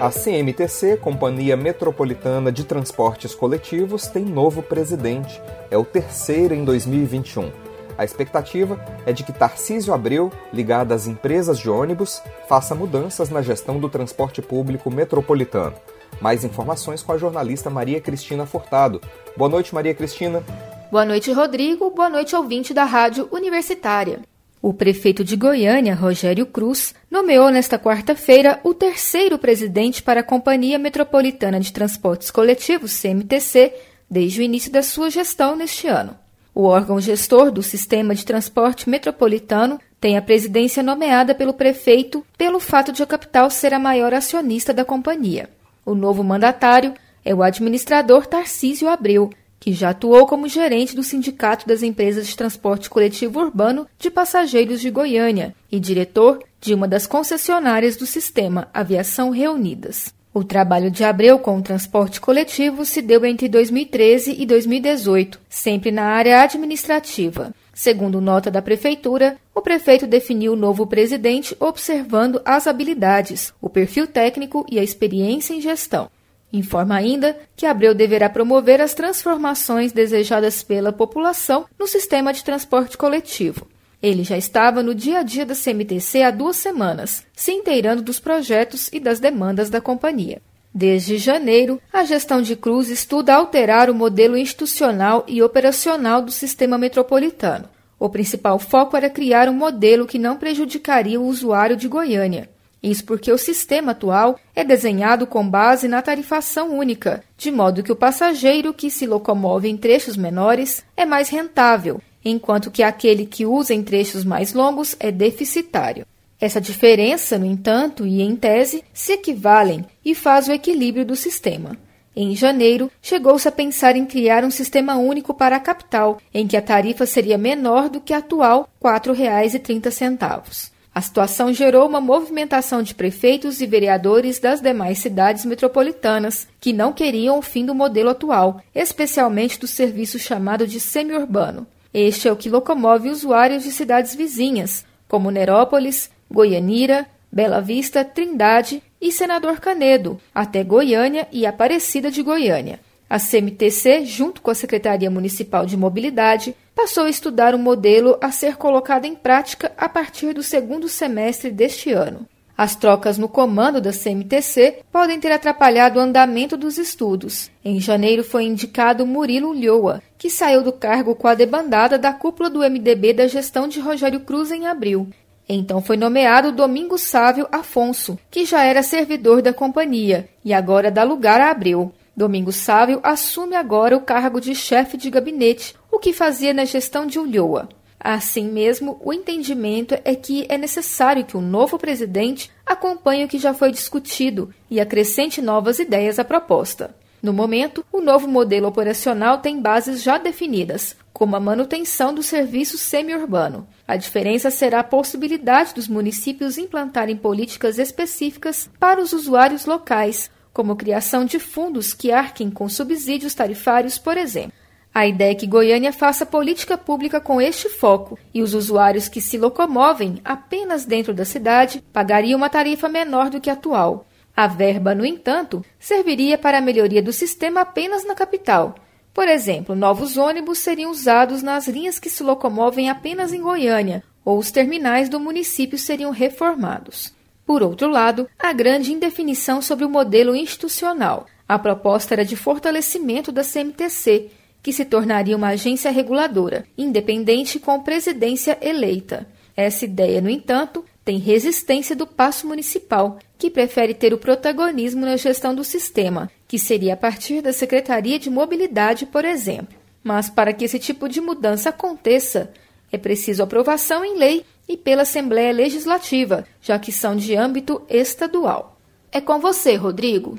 A 0.00 0.08
CMTC, 0.10 0.96
Companhia 0.96 1.56
Metropolitana 1.58 2.50
de 2.50 2.64
Transportes 2.64 3.34
Coletivos, 3.34 4.06
tem 4.06 4.24
novo 4.24 4.62
presidente. 4.62 5.42
É 5.70 5.76
o 5.76 5.84
terceiro 5.84 6.54
em 6.54 6.64
2021. 6.64 7.52
A 7.98 8.04
expectativa 8.04 8.82
é 9.04 9.12
de 9.12 9.22
que 9.22 9.32
Tarcísio 9.32 9.92
Abreu, 9.92 10.32
ligado 10.54 10.92
às 10.92 11.06
empresas 11.06 11.58
de 11.58 11.68
ônibus, 11.68 12.22
faça 12.48 12.74
mudanças 12.74 13.28
na 13.28 13.42
gestão 13.42 13.78
do 13.78 13.90
transporte 13.90 14.40
público 14.40 14.90
metropolitano. 14.90 15.76
Mais 16.18 16.44
informações 16.44 17.02
com 17.02 17.12
a 17.12 17.18
jornalista 17.18 17.68
Maria 17.68 18.00
Cristina 18.00 18.46
Furtado. 18.46 19.02
Boa 19.36 19.50
noite, 19.50 19.74
Maria 19.74 19.94
Cristina. 19.94 20.42
Boa 20.90 21.04
noite, 21.04 21.30
Rodrigo. 21.30 21.88
Boa 21.90 22.10
noite, 22.10 22.34
ouvinte 22.34 22.74
da 22.74 22.82
Rádio 22.82 23.28
Universitária. 23.30 24.18
O 24.60 24.74
prefeito 24.74 25.22
de 25.22 25.36
Goiânia, 25.36 25.94
Rogério 25.94 26.44
Cruz, 26.44 26.92
nomeou 27.08 27.48
nesta 27.48 27.78
quarta-feira 27.78 28.58
o 28.64 28.74
terceiro 28.74 29.38
presidente 29.38 30.02
para 30.02 30.18
a 30.18 30.24
Companhia 30.24 30.80
Metropolitana 30.80 31.60
de 31.60 31.72
Transportes 31.72 32.28
Coletivos, 32.32 33.00
CMTC, 33.00 33.72
desde 34.10 34.40
o 34.40 34.42
início 34.42 34.72
da 34.72 34.82
sua 34.82 35.10
gestão 35.10 35.54
neste 35.54 35.86
ano. 35.86 36.18
O 36.52 36.64
órgão 36.64 37.00
gestor 37.00 37.52
do 37.52 37.62
sistema 37.62 38.12
de 38.12 38.24
transporte 38.24 38.90
metropolitano 38.90 39.80
tem 40.00 40.18
a 40.18 40.22
presidência 40.22 40.82
nomeada 40.82 41.36
pelo 41.36 41.54
prefeito 41.54 42.26
pelo 42.36 42.58
fato 42.58 42.90
de 42.90 43.00
a 43.00 43.06
capital 43.06 43.48
ser 43.48 43.72
a 43.72 43.78
maior 43.78 44.12
acionista 44.12 44.74
da 44.74 44.84
companhia. 44.84 45.48
O 45.86 45.94
novo 45.94 46.24
mandatário 46.24 46.94
é 47.24 47.32
o 47.32 47.44
administrador 47.44 48.26
Tarcísio 48.26 48.88
Abreu, 48.88 49.30
que 49.60 49.74
já 49.74 49.90
atuou 49.90 50.26
como 50.26 50.48
gerente 50.48 50.96
do 50.96 51.02
Sindicato 51.02 51.68
das 51.68 51.82
Empresas 51.82 52.26
de 52.26 52.34
Transporte 52.34 52.88
Coletivo 52.88 53.38
Urbano 53.38 53.86
de 53.98 54.10
Passageiros 54.10 54.80
de 54.80 54.90
Goiânia 54.90 55.54
e 55.70 55.78
diretor 55.78 56.42
de 56.58 56.72
uma 56.72 56.88
das 56.88 57.06
concessionárias 57.06 57.94
do 57.94 58.06
sistema 58.06 58.68
Aviação 58.72 59.30
Reunidas. 59.30 60.12
O 60.32 60.44
trabalho 60.44 60.90
de 60.90 61.04
Abreu 61.04 61.38
com 61.40 61.58
o 61.58 61.62
transporte 61.62 62.20
coletivo 62.20 62.84
se 62.84 63.02
deu 63.02 63.24
entre 63.24 63.48
2013 63.48 64.36
e 64.38 64.46
2018, 64.46 65.40
sempre 65.48 65.90
na 65.90 66.04
área 66.04 66.40
administrativa. 66.40 67.52
Segundo 67.74 68.20
nota 68.20 68.50
da 68.50 68.62
Prefeitura, 68.62 69.36
o 69.54 69.60
prefeito 69.60 70.06
definiu 70.06 70.52
o 70.52 70.56
novo 70.56 70.86
presidente 70.86 71.56
observando 71.58 72.40
as 72.44 72.66
habilidades, 72.66 73.52
o 73.60 73.68
perfil 73.68 74.06
técnico 74.06 74.64
e 74.70 74.78
a 74.78 74.84
experiência 74.84 75.52
em 75.52 75.60
gestão. 75.60 76.08
Informa 76.52 76.96
ainda 76.96 77.36
que 77.54 77.66
Abreu 77.66 77.94
deverá 77.94 78.28
promover 78.28 78.80
as 78.80 78.94
transformações 78.94 79.92
desejadas 79.92 80.62
pela 80.62 80.92
população 80.92 81.66
no 81.78 81.86
sistema 81.86 82.32
de 82.32 82.42
transporte 82.42 82.98
coletivo. 82.98 83.68
Ele 84.02 84.24
já 84.24 84.36
estava 84.36 84.82
no 84.82 84.94
dia 84.94 85.18
a 85.18 85.22
dia 85.22 85.44
da 85.44 85.54
CMTC 85.54 86.22
há 86.22 86.30
duas 86.30 86.56
semanas, 86.56 87.24
se 87.36 87.52
inteirando 87.52 88.02
dos 88.02 88.18
projetos 88.18 88.88
e 88.92 88.98
das 88.98 89.20
demandas 89.20 89.68
da 89.68 89.80
companhia. 89.80 90.40
Desde 90.72 91.18
janeiro, 91.18 91.80
a 91.92 92.04
gestão 92.04 92.40
de 92.40 92.56
Cruz 92.56 92.88
estuda 92.88 93.34
alterar 93.34 93.90
o 93.90 93.94
modelo 93.94 94.36
institucional 94.36 95.24
e 95.28 95.42
operacional 95.42 96.22
do 96.22 96.30
sistema 96.30 96.78
metropolitano. 96.78 97.68
O 97.98 98.08
principal 98.08 98.58
foco 98.58 98.96
era 98.96 99.10
criar 99.10 99.48
um 99.48 99.52
modelo 99.52 100.06
que 100.06 100.18
não 100.18 100.36
prejudicaria 100.36 101.20
o 101.20 101.26
usuário 101.26 101.76
de 101.76 101.86
Goiânia. 101.86 102.48
Isso 102.82 103.04
porque 103.04 103.30
o 103.30 103.36
sistema 103.36 103.92
atual 103.92 104.38
é 104.54 104.64
desenhado 104.64 105.26
com 105.26 105.46
base 105.46 105.86
na 105.86 106.00
tarifação 106.00 106.76
única, 106.78 107.22
de 107.36 107.50
modo 107.50 107.82
que 107.82 107.92
o 107.92 107.96
passageiro 107.96 108.72
que 108.72 108.90
se 108.90 109.06
locomove 109.06 109.68
em 109.68 109.76
trechos 109.76 110.16
menores 110.16 110.82
é 110.96 111.04
mais 111.04 111.28
rentável, 111.28 112.00
enquanto 112.24 112.70
que 112.70 112.82
aquele 112.82 113.26
que 113.26 113.44
usa 113.44 113.74
em 113.74 113.82
trechos 113.82 114.24
mais 114.24 114.54
longos 114.54 114.96
é 114.98 115.12
deficitário. 115.12 116.06
Essa 116.40 116.60
diferença, 116.60 117.38
no 117.38 117.44
entanto, 117.44 118.06
e 118.06 118.22
em 118.22 118.34
tese, 118.34 118.82
se 118.94 119.12
equivalem 119.12 119.84
e 120.02 120.14
faz 120.14 120.48
o 120.48 120.52
equilíbrio 120.52 121.04
do 121.04 121.14
sistema. 121.14 121.76
Em 122.16 122.34
janeiro, 122.34 122.90
chegou-se 123.02 123.46
a 123.46 123.52
pensar 123.52 123.94
em 123.94 124.06
criar 124.06 124.42
um 124.42 124.50
sistema 124.50 124.96
único 124.96 125.34
para 125.34 125.56
a 125.56 125.60
capital, 125.60 126.18
em 126.32 126.46
que 126.46 126.56
a 126.56 126.62
tarifa 126.62 127.04
seria 127.04 127.36
menor 127.36 127.90
do 127.90 128.00
que 128.00 128.14
a 128.14 128.18
atual 128.18 128.68
R$ 128.82 128.90
4,30. 128.90 130.70
A 131.00 131.02
situação 131.02 131.50
gerou 131.50 131.88
uma 131.88 131.98
movimentação 131.98 132.82
de 132.82 132.94
prefeitos 132.94 133.62
e 133.62 133.66
vereadores 133.66 134.38
das 134.38 134.60
demais 134.60 134.98
cidades 134.98 135.46
metropolitanas, 135.46 136.46
que 136.60 136.74
não 136.74 136.92
queriam 136.92 137.38
o 137.38 137.42
fim 137.42 137.64
do 137.64 137.74
modelo 137.74 138.10
atual, 138.10 138.60
especialmente 138.74 139.58
do 139.58 139.66
serviço 139.66 140.18
chamado 140.18 140.66
de 140.66 140.78
semi-urbano. 140.78 141.66
Este 141.94 142.28
é 142.28 142.32
o 142.32 142.36
que 142.36 142.50
locomove 142.50 143.08
usuários 143.08 143.62
de 143.62 143.72
cidades 143.72 144.14
vizinhas, 144.14 144.84
como 145.08 145.30
Nerópolis, 145.30 146.10
Goianira, 146.30 147.06
Bela 147.32 147.62
Vista, 147.62 148.04
Trindade 148.04 148.82
e 149.00 149.10
Senador 149.10 149.58
Canedo, 149.58 150.20
até 150.34 150.62
Goiânia 150.62 151.26
e 151.32 151.46
Aparecida 151.46 152.10
de 152.10 152.22
Goiânia. 152.22 152.78
A 153.08 153.18
CMTC, 153.18 154.04
junto 154.04 154.42
com 154.42 154.50
a 154.50 154.54
Secretaria 154.54 155.10
Municipal 155.10 155.64
de 155.64 155.78
Mobilidade, 155.78 156.54
passou 156.74 157.04
a 157.04 157.10
estudar 157.10 157.54
um 157.54 157.58
modelo 157.58 158.16
a 158.20 158.30
ser 158.30 158.56
colocado 158.56 159.04
em 159.04 159.14
prática 159.14 159.72
a 159.76 159.88
partir 159.88 160.32
do 160.32 160.42
segundo 160.42 160.88
semestre 160.88 161.50
deste 161.50 161.92
ano. 161.92 162.26
As 162.56 162.76
trocas 162.76 163.16
no 163.16 163.26
comando 163.26 163.80
da 163.80 163.90
CMTC 163.90 164.80
podem 164.92 165.18
ter 165.18 165.32
atrapalhado 165.32 165.98
o 165.98 166.02
andamento 166.02 166.58
dos 166.58 166.76
estudos. 166.76 167.50
Em 167.64 167.80
janeiro 167.80 168.22
foi 168.22 168.44
indicado 168.44 169.06
Murilo 169.06 169.54
Lhoa, 169.54 170.02
que 170.18 170.28
saiu 170.28 170.62
do 170.62 170.70
cargo 170.70 171.14
com 171.14 171.26
a 171.26 171.34
debandada 171.34 171.98
da 171.98 172.12
cúpula 172.12 172.50
do 172.50 172.60
MDB 172.60 173.14
da 173.14 173.26
gestão 173.26 173.66
de 173.66 173.80
Rogério 173.80 174.20
Cruz 174.20 174.50
em 174.50 174.66
abril. 174.66 175.08
Então 175.48 175.80
foi 175.80 175.96
nomeado 175.96 176.52
Domingos 176.52 177.00
Sávio 177.00 177.48
Afonso, 177.50 178.18
que 178.30 178.44
já 178.44 178.62
era 178.62 178.82
servidor 178.82 179.40
da 179.40 179.54
companhia 179.54 180.28
e 180.44 180.52
agora 180.52 180.90
dá 180.90 181.02
lugar 181.02 181.40
a 181.40 181.50
Abreu. 181.50 181.92
Domingos 182.14 182.56
Sávio 182.56 183.00
assume 183.02 183.56
agora 183.56 183.96
o 183.96 184.02
cargo 184.02 184.38
de 184.38 184.54
chefe 184.54 184.98
de 184.98 185.08
gabinete, 185.08 185.74
o 185.90 185.98
que 185.98 186.12
fazia 186.12 186.54
na 186.54 186.64
gestão 186.64 187.06
de 187.06 187.18
Ulloa. 187.18 187.68
Assim 187.98 188.48
mesmo, 188.48 188.98
o 189.04 189.12
entendimento 189.12 189.94
é 190.04 190.14
que 190.14 190.46
é 190.48 190.56
necessário 190.56 191.24
que 191.24 191.36
o 191.36 191.40
novo 191.40 191.78
presidente 191.78 192.50
acompanhe 192.64 193.24
o 193.24 193.28
que 193.28 193.38
já 193.38 193.52
foi 193.52 193.70
discutido 193.70 194.54
e 194.70 194.80
acrescente 194.80 195.42
novas 195.42 195.78
ideias 195.78 196.18
à 196.18 196.24
proposta. 196.24 196.94
No 197.22 197.34
momento, 197.34 197.84
o 197.92 198.00
novo 198.00 198.26
modelo 198.26 198.66
operacional 198.66 199.38
tem 199.38 199.60
bases 199.60 200.02
já 200.02 200.16
definidas, 200.16 200.96
como 201.12 201.36
a 201.36 201.40
manutenção 201.40 202.14
do 202.14 202.22
serviço 202.22 202.78
semi-urbano. 202.78 203.68
A 203.86 203.96
diferença 203.96 204.50
será 204.50 204.80
a 204.80 204.84
possibilidade 204.84 205.74
dos 205.74 205.86
municípios 205.86 206.56
implantarem 206.56 207.16
políticas 207.16 207.78
específicas 207.78 208.70
para 208.78 209.02
os 209.02 209.12
usuários 209.12 209.66
locais, 209.66 210.30
como 210.54 210.76
criação 210.76 211.26
de 211.26 211.38
fundos 211.38 211.92
que 211.92 212.10
arquem 212.10 212.50
com 212.50 212.66
subsídios 212.70 213.34
tarifários, 213.34 213.98
por 213.98 214.16
exemplo. 214.16 214.52
A 214.92 215.06
ideia 215.06 215.30
é 215.30 215.34
que 215.34 215.46
Goiânia 215.46 215.92
faça 215.92 216.26
política 216.26 216.76
pública 216.76 217.20
com 217.20 217.40
este 217.40 217.68
foco 217.68 218.18
e 218.34 218.42
os 218.42 218.54
usuários 218.54 219.08
que 219.08 219.20
se 219.20 219.38
locomovem 219.38 220.20
apenas 220.24 220.84
dentro 220.84 221.14
da 221.14 221.24
cidade 221.24 221.82
pagariam 221.92 222.36
uma 222.36 222.50
tarifa 222.50 222.88
menor 222.88 223.30
do 223.30 223.40
que 223.40 223.48
a 223.48 223.52
atual. 223.52 224.04
A 224.36 224.48
verba, 224.48 224.94
no 224.94 225.06
entanto, 225.06 225.64
serviria 225.78 226.36
para 226.36 226.58
a 226.58 226.60
melhoria 226.60 227.02
do 227.02 227.12
sistema 227.12 227.60
apenas 227.60 228.04
na 228.04 228.14
capital. 228.16 228.74
Por 229.14 229.28
exemplo, 229.28 229.76
novos 229.76 230.16
ônibus 230.16 230.58
seriam 230.58 230.90
usados 230.90 231.42
nas 231.42 231.68
linhas 231.68 231.98
que 231.98 232.10
se 232.10 232.22
locomovem 232.22 232.88
apenas 232.88 233.32
em 233.32 233.40
Goiânia, 233.40 234.02
ou 234.24 234.38
os 234.38 234.50
terminais 234.50 235.08
do 235.08 235.20
município 235.20 235.78
seriam 235.78 236.10
reformados. 236.10 237.12
Por 237.44 237.62
outro 237.62 237.88
lado, 237.88 238.28
a 238.38 238.52
grande 238.52 238.92
indefinição 238.92 239.60
sobre 239.60 239.84
o 239.84 239.90
modelo 239.90 240.34
institucional. 240.34 241.26
A 241.48 241.58
proposta 241.58 242.14
era 242.14 242.24
de 242.24 242.36
fortalecimento 242.36 243.32
da 243.32 243.42
CMTC, 243.42 244.30
que 244.62 244.72
se 244.72 244.84
tornaria 244.84 245.36
uma 245.36 245.48
agência 245.48 245.90
reguladora, 245.90 246.64
independente 246.76 247.58
com 247.58 247.82
presidência 247.82 248.58
eleita. 248.60 249.26
Essa 249.56 249.84
ideia, 249.84 250.20
no 250.20 250.30
entanto, 250.30 250.84
tem 251.04 251.18
resistência 251.18 251.96
do 251.96 252.06
Paço 252.06 252.46
Municipal, 252.46 253.18
que 253.38 253.50
prefere 253.50 253.94
ter 253.94 254.12
o 254.12 254.18
protagonismo 254.18 255.00
na 255.00 255.16
gestão 255.16 255.54
do 255.54 255.64
sistema, 255.64 256.30
que 256.46 256.58
seria 256.58 256.94
a 256.94 256.96
partir 256.96 257.40
da 257.40 257.52
Secretaria 257.52 258.18
de 258.18 258.30
Mobilidade, 258.30 259.06
por 259.06 259.24
exemplo. 259.24 259.78
Mas 260.02 260.28
para 260.28 260.52
que 260.52 260.64
esse 260.64 260.78
tipo 260.78 261.08
de 261.08 261.20
mudança 261.20 261.70
aconteça, 261.70 262.52
é 262.92 262.98
preciso 262.98 263.42
aprovação 263.42 264.04
em 264.04 264.16
lei 264.16 264.44
e 264.68 264.76
pela 264.76 265.02
Assembleia 265.02 265.52
Legislativa, 265.52 266.46
já 266.60 266.78
que 266.78 266.92
são 266.92 267.16
de 267.16 267.34
âmbito 267.34 267.82
estadual. 267.88 268.78
É 269.12 269.20
com 269.20 269.40
você, 269.40 269.74
Rodrigo. 269.74 270.38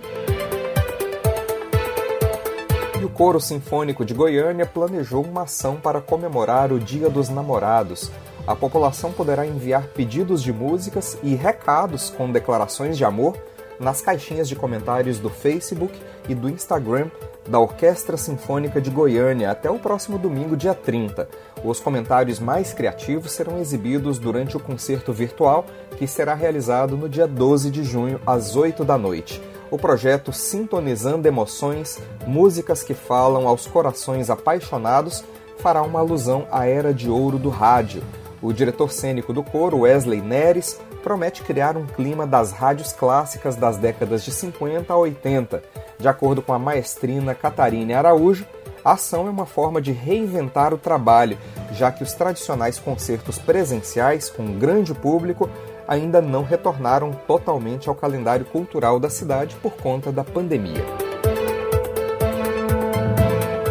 E 3.01 3.03
o 3.03 3.09
Coro 3.09 3.41
Sinfônico 3.41 4.05
de 4.05 4.13
Goiânia 4.13 4.65
planejou 4.65 5.25
uma 5.25 5.41
ação 5.43 5.75
para 5.75 5.99
comemorar 5.99 6.71
o 6.71 6.79
Dia 6.79 7.09
dos 7.09 7.27
Namorados 7.27 8.09
a 8.47 8.55
população 8.55 9.11
poderá 9.11 9.45
enviar 9.45 9.87
pedidos 9.87 10.41
de 10.41 10.51
músicas 10.51 11.17
e 11.21 11.35
recados 11.35 12.09
com 12.09 12.31
declarações 12.31 12.97
de 12.97 13.05
amor 13.05 13.37
nas 13.79 14.01
caixinhas 14.01 14.47
de 14.47 14.55
comentários 14.55 15.19
do 15.19 15.29
Facebook 15.29 15.99
e 16.27 16.35
do 16.35 16.49
Instagram 16.49 17.09
da 17.47 17.59
Orquestra 17.59 18.17
Sinfônica 18.17 18.79
de 18.79 18.91
Goiânia 18.91 19.49
até 19.49 19.69
o 19.69 19.79
próximo 19.79 20.17
domingo, 20.17 20.55
dia 20.55 20.73
30. 20.73 21.27
Os 21.63 21.79
comentários 21.79 22.39
mais 22.39 22.73
criativos 22.73 23.31
serão 23.31 23.59
exibidos 23.59 24.19
durante 24.19 24.55
o 24.55 24.59
concerto 24.59 25.11
virtual 25.11 25.65
que 25.97 26.05
será 26.05 26.35
realizado 26.35 26.95
no 26.95 27.09
dia 27.09 27.27
12 27.27 27.71
de 27.71 27.83
junho, 27.83 28.19
às 28.25 28.55
8 28.55 28.85
da 28.85 28.97
noite. 28.97 29.41
O 29.71 29.77
projeto 29.77 30.31
Sintonizando 30.31 31.27
Emoções 31.27 31.97
Músicas 32.27 32.83
que 32.83 32.93
Falam 32.93 33.47
aos 33.47 33.65
Corações 33.65 34.29
Apaixonados 34.29 35.23
fará 35.57 35.81
uma 35.81 35.99
alusão 35.99 36.45
à 36.51 36.67
era 36.67 36.93
de 36.93 37.09
ouro 37.09 37.39
do 37.39 37.49
rádio 37.49 38.03
o 38.41 38.51
diretor 38.51 38.91
cênico 38.91 39.31
do 39.31 39.43
coro, 39.43 39.81
Wesley 39.81 40.19
Neres, 40.19 40.79
promete 41.03 41.43
criar 41.43 41.77
um 41.77 41.85
clima 41.85 42.25
das 42.25 42.51
rádios 42.51 42.91
clássicas 42.91 43.55
das 43.55 43.77
décadas 43.77 44.23
de 44.23 44.31
50 44.31 44.91
a 44.91 44.97
80. 44.97 45.63
De 45.99 46.07
acordo 46.07 46.41
com 46.41 46.51
a 46.51 46.59
maestrina 46.59 47.35
Catarina 47.35 47.99
Araújo, 47.99 48.45
a 48.83 48.93
ação 48.93 49.27
é 49.27 49.29
uma 49.29 49.45
forma 49.45 49.79
de 49.79 49.91
reinventar 49.91 50.73
o 50.73 50.77
trabalho, 50.77 51.37
já 51.71 51.91
que 51.91 52.03
os 52.03 52.13
tradicionais 52.13 52.79
concertos 52.79 53.37
presenciais 53.37 54.27
com 54.27 54.57
grande 54.57 54.93
público 54.95 55.47
ainda 55.91 56.21
não 56.21 56.41
retornaram 56.41 57.11
totalmente 57.27 57.89
ao 57.89 57.95
calendário 57.95 58.45
cultural 58.45 58.97
da 58.97 59.09
cidade 59.09 59.57
por 59.57 59.73
conta 59.73 60.09
da 60.09 60.23
pandemia. 60.23 60.85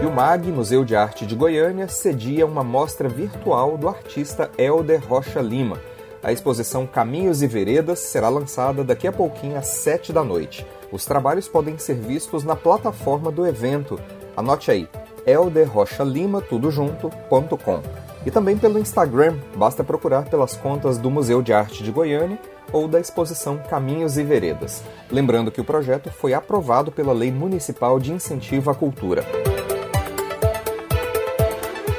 o 0.07 0.13
MAG, 0.13 0.53
Museu 0.53 0.85
de 0.85 0.95
Arte 0.95 1.25
de 1.25 1.35
Goiânia, 1.35 1.89
cedia 1.89 2.45
uma 2.45 2.63
mostra 2.63 3.09
virtual 3.09 3.79
do 3.79 3.89
artista 3.89 4.51
Helder 4.59 5.01
Rocha 5.09 5.41
Lima. 5.41 5.81
A 6.23 6.31
exposição 6.31 6.87
Caminhos 6.87 7.41
e 7.43 7.47
Veredas 7.47 8.01
será 8.01 8.29
lançada 8.29 8.85
daqui 8.85 9.07
a 9.07 9.13
pouquinho 9.13 9.57
às 9.57 9.69
7 9.69 10.13
da 10.13 10.23
noite. 10.23 10.67
Os 10.93 11.07
trabalhos 11.07 11.49
podem 11.49 11.79
ser 11.79 11.95
vistos 11.95 12.45
na 12.45 12.55
plataforma 12.55 13.31
do 13.33 13.47
evento. 13.47 13.99
Anote 14.37 14.71
aí, 14.71 14.87
elderrochalima, 15.25 16.43
tudo 16.43 16.71
junto.com. 16.71 18.10
E 18.25 18.31
também 18.31 18.57
pelo 18.59 18.79
Instagram, 18.79 19.39
basta 19.57 19.83
procurar 19.83 20.27
pelas 20.27 20.55
contas 20.55 20.99
do 20.99 21.11
Museu 21.11 21.41
de 21.41 21.53
Arte 21.53 21.83
de 21.83 21.91
Goiânia 21.91 22.39
ou 22.73 22.87
da 22.87 23.01
exposição 23.01 23.59
Caminhos 23.59 24.19
e 24.19 24.23
Veredas. 24.23 24.83
Lembrando 25.11 25.51
que 25.51 25.61
o 25.61 25.65
projeto 25.65 26.11
foi 26.11 26.35
aprovado 26.35 26.93
pela 26.93 27.13
Lei 27.13 27.33
Municipal 27.33 27.99
de 27.99 28.13
Incentivo 28.13 28.71
à 28.71 28.75
Cultura. 28.75 29.25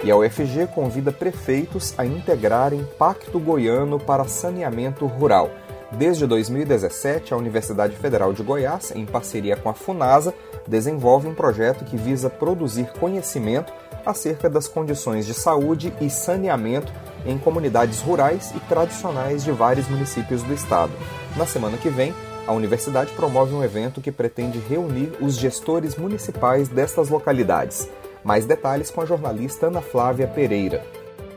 E 0.04 0.10
a 0.10 0.18
UFG 0.18 0.68
convida 0.74 1.12
prefeitos 1.12 1.94
a 1.98 2.06
integrarem 2.06 2.88
Pacto 2.98 3.40
Goiano 3.40 4.00
para 4.00 4.26
Saneamento 4.26 5.06
Rural. 5.06 5.50
Desde 5.92 6.26
2017, 6.26 7.34
a 7.34 7.38
Universidade 7.38 7.96
Federal 7.98 8.32
de 8.32 8.42
Goiás, 8.42 8.92
em 8.96 9.06
parceria 9.06 9.58
com 9.58 9.70
a 9.70 9.74
FUNASA, 9.74 10.34
desenvolve 10.66 11.28
um 11.28 11.36
projeto 11.36 11.84
que 11.84 11.98
visa 11.98 12.30
produzir 12.30 12.92
conhecimento 12.94 13.74
acerca 14.06 14.50
das 14.50 14.68
condições 14.68 15.26
de 15.26 15.34
saúde 15.34 15.94
e 16.02 16.10
saneamento 16.10 16.92
em 17.26 17.38
comunidades 17.38 18.02
rurais 18.02 18.52
e 18.56 18.60
tradicionais 18.62 19.44
de 19.44 19.52
vários 19.52 19.88
municípios 19.88 20.44
do 20.44 20.54
estado. 20.54 20.92
Na 21.38 21.46
semana 21.46 21.78
que 21.78 21.90
vem, 21.90 22.14
a 22.48 22.54
universidade 22.54 23.14
promove 23.14 23.54
um 23.54 23.64
evento 23.64 24.02
que 24.02 24.12
pretende 24.12 24.60
reunir 24.60 25.12
os 25.22 25.38
gestores 25.38 25.96
municipais 25.96 26.68
destas 26.68 27.10
localidades. 27.10 27.90
Mais 28.24 28.46
detalhes 28.46 28.90
com 28.92 29.02
a 29.02 29.06
jornalista 29.06 29.68
Ana 29.68 29.82
Flávia 29.82 30.28
Pereira. 30.28 30.84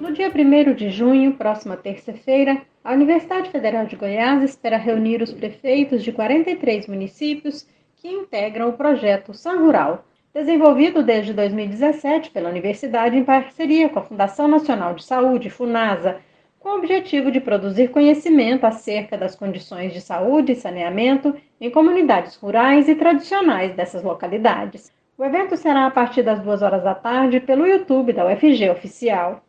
No 0.01 0.13
dia 0.13 0.29
1 0.29 0.75
de 0.75 0.91
junho, 0.91 1.35
próxima 1.35 1.77
terça-feira, 1.77 2.63
a 2.83 2.93
Universidade 2.93 3.51
Federal 3.51 3.87
de 3.87 3.97
Goiás 3.97 4.43
espera 4.43 4.77
reunir 4.77 5.23
os 5.23 5.33
prefeitos 5.33 6.03
de 6.03 6.13
43 6.13 6.87
municípios 6.87 7.67
que 7.97 8.09
integram 8.09 8.69
o 8.69 8.75
projeto 8.75 9.33
San 9.33 9.61
Rural, 9.61 10.05
desenvolvido 10.35 11.01
desde 11.01 11.33
2017 11.33 12.31
pela 12.31 12.51
universidade 12.51 13.17
em 13.17 13.23
parceria 13.23 13.89
com 13.89 14.01
a 14.01 14.03
Fundação 14.03 14.49
Nacional 14.49 14.93
de 14.93 15.05
Saúde, 15.05 15.49
FUNASA, 15.49 16.17
com 16.59 16.71
o 16.71 16.77
objetivo 16.79 17.31
de 17.31 17.41
produzir 17.41 17.93
conhecimento 17.93 18.65
acerca 18.65 19.17
das 19.17 19.37
condições 19.37 19.93
de 19.93 20.01
saúde 20.01 20.53
e 20.53 20.57
saneamento 20.57 21.37
em 21.61 21.71
comunidades 21.71 22.35
rurais 22.35 22.89
e 22.89 22.97
tradicionais 22.97 23.77
dessas 23.77 24.03
localidades. 24.03 24.93
O 25.17 25.25
evento 25.25 25.57
será 25.57 25.87
a 25.87 25.91
partir 25.91 26.25
das 26.25 26.41
duas 26.41 26.63
horas 26.63 26.83
da 26.83 26.97
tarde 26.97 27.39
pelo 27.39 27.65
YouTube 27.65 28.13
da 28.13 28.27
UFG 28.27 28.71
Oficial. 28.71 29.41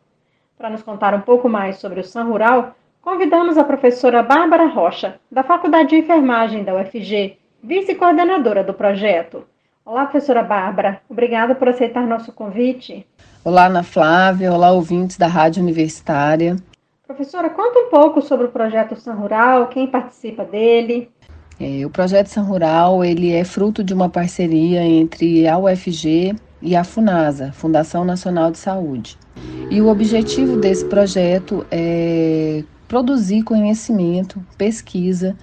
Para 0.56 0.70
nos 0.70 0.84
contar 0.84 1.14
um 1.14 1.20
pouco 1.20 1.48
mais 1.48 1.78
sobre 1.78 1.98
o 1.98 2.04
San 2.04 2.24
Rural, 2.24 2.76
convidamos 3.02 3.58
a 3.58 3.64
professora 3.64 4.22
Bárbara 4.22 4.66
Rocha, 4.66 5.18
da 5.32 5.42
Faculdade 5.42 5.88
de 5.88 5.96
Enfermagem 5.96 6.62
da 6.62 6.76
UFG, 6.76 7.38
vice-coordenadora 7.60 8.62
do 8.62 8.72
projeto. 8.72 9.44
Olá, 9.86 10.04
professora 10.04 10.42
Bárbara. 10.42 11.00
Obrigada 11.08 11.54
por 11.54 11.68
aceitar 11.68 12.04
nosso 12.08 12.32
convite. 12.32 13.06
Olá, 13.44 13.66
Ana 13.66 13.84
Flávia. 13.84 14.52
Olá, 14.52 14.72
ouvintes 14.72 15.16
da 15.16 15.28
Rádio 15.28 15.62
Universitária. 15.62 16.56
Professora, 17.06 17.48
conta 17.48 17.78
um 17.78 17.88
pouco 17.88 18.20
sobre 18.20 18.46
o 18.46 18.50
projeto 18.50 18.96
San 18.96 19.14
Rural, 19.14 19.68
quem 19.68 19.86
participa 19.86 20.44
dele. 20.44 21.08
É, 21.60 21.86
o 21.86 21.90
projeto 21.90 22.26
San 22.26 22.42
Rural 22.42 23.04
ele 23.04 23.32
é 23.32 23.44
fruto 23.44 23.84
de 23.84 23.94
uma 23.94 24.08
parceria 24.08 24.82
entre 24.82 25.46
a 25.46 25.56
UFG 25.56 26.34
e 26.60 26.74
a 26.74 26.82
FUNASA, 26.82 27.52
Fundação 27.52 28.04
Nacional 28.04 28.50
de 28.50 28.58
Saúde. 28.58 29.16
E 29.70 29.80
o 29.80 29.86
objetivo 29.86 30.56
desse 30.56 30.84
projeto 30.86 31.64
é 31.70 32.64
produzir 32.88 33.44
conhecimento, 33.44 34.44
pesquisa 34.58 35.36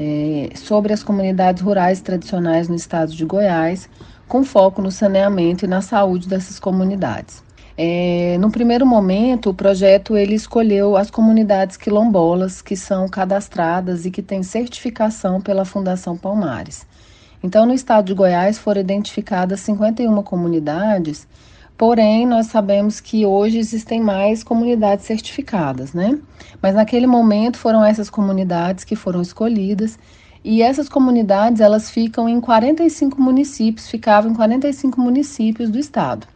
é, 0.00 0.50
sobre 0.54 0.92
as 0.92 1.02
comunidades 1.02 1.60
rurais 1.60 2.00
tradicionais 2.00 2.68
no 2.68 2.76
estado 2.76 3.12
de 3.12 3.24
Goiás, 3.24 3.90
com 4.28 4.44
foco 4.44 4.80
no 4.80 4.92
saneamento 4.92 5.64
e 5.64 5.68
na 5.68 5.82
saúde 5.82 6.28
dessas 6.28 6.60
comunidades. 6.60 7.42
É, 7.76 8.36
no 8.38 8.48
primeiro 8.50 8.86
momento, 8.86 9.50
o 9.50 9.54
projeto 9.54 10.16
ele 10.16 10.34
escolheu 10.34 10.96
as 10.96 11.10
comunidades 11.10 11.76
quilombolas 11.76 12.62
que 12.62 12.76
são 12.76 13.08
cadastradas 13.08 14.06
e 14.06 14.10
que 14.10 14.22
têm 14.22 14.44
certificação 14.44 15.40
pela 15.40 15.64
Fundação 15.64 16.16
Palmares. 16.16 16.86
Então, 17.42 17.66
no 17.66 17.74
estado 17.74 18.06
de 18.06 18.14
Goiás 18.14 18.56
foram 18.56 18.80
identificadas 18.80 19.60
51 19.60 20.22
comunidades, 20.22 21.26
porém, 21.78 22.26
nós 22.26 22.46
sabemos 22.46 23.00
que 23.00 23.24
hoje 23.24 23.56
existem 23.56 24.00
mais 24.00 24.42
comunidades 24.42 25.06
certificadas, 25.06 25.94
né? 25.94 26.18
Mas 26.60 26.74
naquele 26.74 27.06
momento 27.06 27.56
foram 27.56 27.84
essas 27.84 28.10
comunidades 28.10 28.82
que 28.82 28.96
foram 28.96 29.22
escolhidas 29.22 29.96
e 30.44 30.60
essas 30.60 30.88
comunidades 30.88 31.60
elas 31.60 31.88
ficam 31.88 32.28
em 32.28 32.40
45 32.40 33.22
municípios, 33.22 33.88
ficavam 33.88 34.32
em 34.32 34.34
45 34.34 35.00
municípios 35.00 35.70
do 35.70 35.78
estado. 35.78 36.26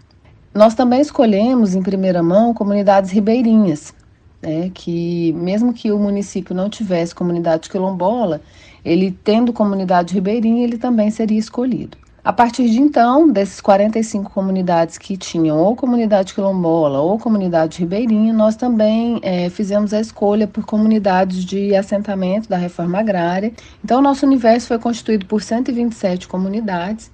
Nós 0.55 0.75
também 0.75 1.01
escolhemos 1.01 1.75
em 1.75 1.83
primeira 1.83 2.23
mão 2.23 2.55
comunidades 2.55 3.11
ribeirinhas, 3.11 3.93
né, 4.41 4.71
que 4.73 5.33
mesmo 5.33 5.73
que 5.73 5.91
o 5.91 5.99
município 5.99 6.55
não 6.55 6.71
tivesse 6.71 7.15
comunidade 7.15 7.69
quilombola, 7.69 8.41
ele 8.85 9.11
tendo 9.25 9.53
comunidade 9.53 10.15
ribeirinha, 10.15 10.63
ele 10.63 10.79
também 10.79 11.11
seria 11.11 11.39
escolhido. 11.39 12.02
A 12.25 12.33
partir 12.33 12.71
de 12.71 12.81
então, 12.81 13.29
desses 13.29 13.61
45 13.61 14.31
comunidades 14.31 14.97
que 14.97 15.17
tinham 15.17 15.59
ou 15.59 15.75
comunidade 15.75 16.33
quilombola 16.33 17.01
ou 17.01 17.19
comunidade 17.19 17.81
ribeirinha, 17.81 18.33
nós 18.33 18.55
também 18.55 19.19
é, 19.23 19.51
fizemos 19.51 19.93
a 19.93 20.01
escolha 20.01 20.47
por 20.47 20.65
comunidades 20.65 21.45
de 21.45 21.75
assentamento 21.75 22.49
da 22.49 22.57
reforma 22.57 23.01
agrária. 23.01 23.53
Então, 23.85 24.01
nosso 24.01 24.25
universo 24.25 24.69
foi 24.69 24.79
constituído 24.79 25.27
por 25.27 25.43
127 25.43 26.29
comunidades. 26.29 27.11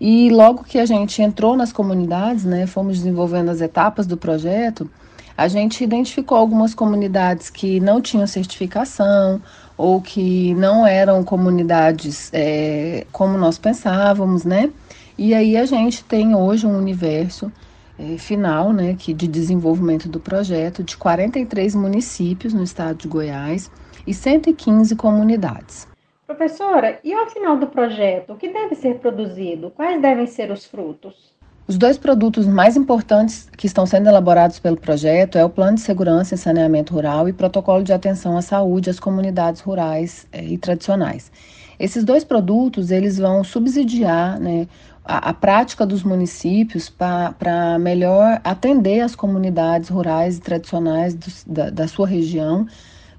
E 0.00 0.30
logo 0.30 0.62
que 0.62 0.78
a 0.78 0.86
gente 0.86 1.20
entrou 1.20 1.56
nas 1.56 1.72
comunidades, 1.72 2.44
né, 2.44 2.64
fomos 2.64 2.98
desenvolvendo 2.98 3.48
as 3.48 3.60
etapas 3.60 4.06
do 4.06 4.16
projeto, 4.16 4.88
a 5.36 5.48
gente 5.48 5.82
identificou 5.82 6.38
algumas 6.38 6.72
comunidades 6.72 7.50
que 7.50 7.80
não 7.80 8.00
tinham 8.00 8.26
certificação, 8.28 9.40
ou 9.82 10.00
que 10.00 10.54
não 10.54 10.86
eram 10.86 11.24
comunidades 11.24 12.30
é, 12.32 13.04
como 13.10 13.36
nós 13.36 13.58
pensávamos, 13.58 14.44
né? 14.44 14.70
E 15.18 15.34
aí 15.34 15.56
a 15.56 15.66
gente 15.66 16.04
tem 16.04 16.36
hoje 16.36 16.64
um 16.64 16.78
universo 16.78 17.50
é, 17.98 18.16
final, 18.16 18.72
né, 18.72 18.94
que 18.96 19.12
de 19.12 19.26
desenvolvimento 19.26 20.08
do 20.08 20.20
projeto 20.20 20.84
de 20.84 20.96
43 20.96 21.74
municípios 21.74 22.54
no 22.54 22.62
estado 22.62 22.98
de 22.98 23.08
Goiás 23.08 23.72
e 24.06 24.14
115 24.14 24.94
comunidades. 24.94 25.88
Professora, 26.28 27.00
e 27.02 27.12
ao 27.12 27.26
final 27.26 27.56
do 27.56 27.66
projeto, 27.66 28.34
o 28.34 28.36
que 28.36 28.52
deve 28.52 28.76
ser 28.76 29.00
produzido? 29.00 29.68
Quais 29.70 30.00
devem 30.00 30.28
ser 30.28 30.52
os 30.52 30.64
frutos? 30.64 31.31
Os 31.66 31.78
dois 31.78 31.96
produtos 31.96 32.44
mais 32.44 32.76
importantes 32.76 33.48
que 33.56 33.68
estão 33.68 33.86
sendo 33.86 34.08
elaborados 34.08 34.58
pelo 34.58 34.76
projeto 34.76 35.38
é 35.38 35.44
o 35.44 35.48
Plano 35.48 35.76
de 35.76 35.82
Segurança 35.82 36.34
e 36.34 36.38
Saneamento 36.38 36.92
Rural 36.92 37.28
e 37.28 37.32
Protocolo 37.32 37.84
de 37.84 37.92
Atenção 37.92 38.36
à 38.36 38.42
Saúde 38.42 38.90
às 38.90 38.98
Comunidades 38.98 39.60
Rurais 39.60 40.26
eh, 40.32 40.44
e 40.44 40.58
Tradicionais. 40.58 41.30
Esses 41.78 42.02
dois 42.02 42.24
produtos 42.24 42.90
eles 42.90 43.16
vão 43.16 43.44
subsidiar 43.44 44.40
né, 44.40 44.66
a, 45.04 45.30
a 45.30 45.32
prática 45.32 45.86
dos 45.86 46.02
municípios 46.02 46.90
para 46.90 47.78
melhor 47.78 48.40
atender 48.42 49.00
as 49.00 49.14
comunidades 49.14 49.88
rurais 49.88 50.38
e 50.38 50.40
tradicionais 50.40 51.14
do, 51.14 51.26
da, 51.46 51.70
da 51.70 51.88
sua 51.88 52.08
região 52.08 52.66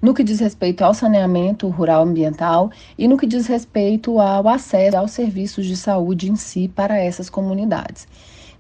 no 0.01 0.13
que 0.13 0.21
diz 0.21 0.41
respeito 0.41 0.83
ao 0.83 0.93
saneamento 0.93 1.69
rural 1.69 2.03
ambiental 2.03 2.69
e 2.97 3.07
no 3.07 3.17
que 3.17 3.25
diz 3.25 3.47
respeito 3.47 4.19
ao 4.19 4.49
acesso 4.49 4.97
aos 4.97 5.11
serviços 5.11 5.65
de 5.65 5.77
saúde 5.77 6.29
em 6.29 6.35
si 6.35 6.67
para 6.67 6.97
essas 6.97 7.29
comunidades. 7.29 8.05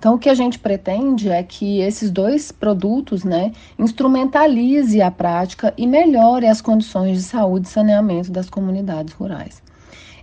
Então, 0.03 0.15
o 0.15 0.19
que 0.19 0.27
a 0.27 0.35
gente 0.35 0.59
pretende 0.59 1.29
é 1.29 1.41
que 1.41 1.79
esses 1.79 2.11
dois 2.11 2.51
produtos, 2.51 3.23
né, 3.23 3.53
instrumentalize 3.79 5.01
a 5.01 5.09
prática 5.09 5.73
e 5.77 5.87
melhore 5.87 6.45
as 6.45 6.59
condições 6.59 7.19
de 7.19 7.23
saúde 7.23 7.69
e 7.69 7.71
saneamento 7.71 8.29
das 8.29 8.49
comunidades 8.49 9.13
rurais. 9.13 9.63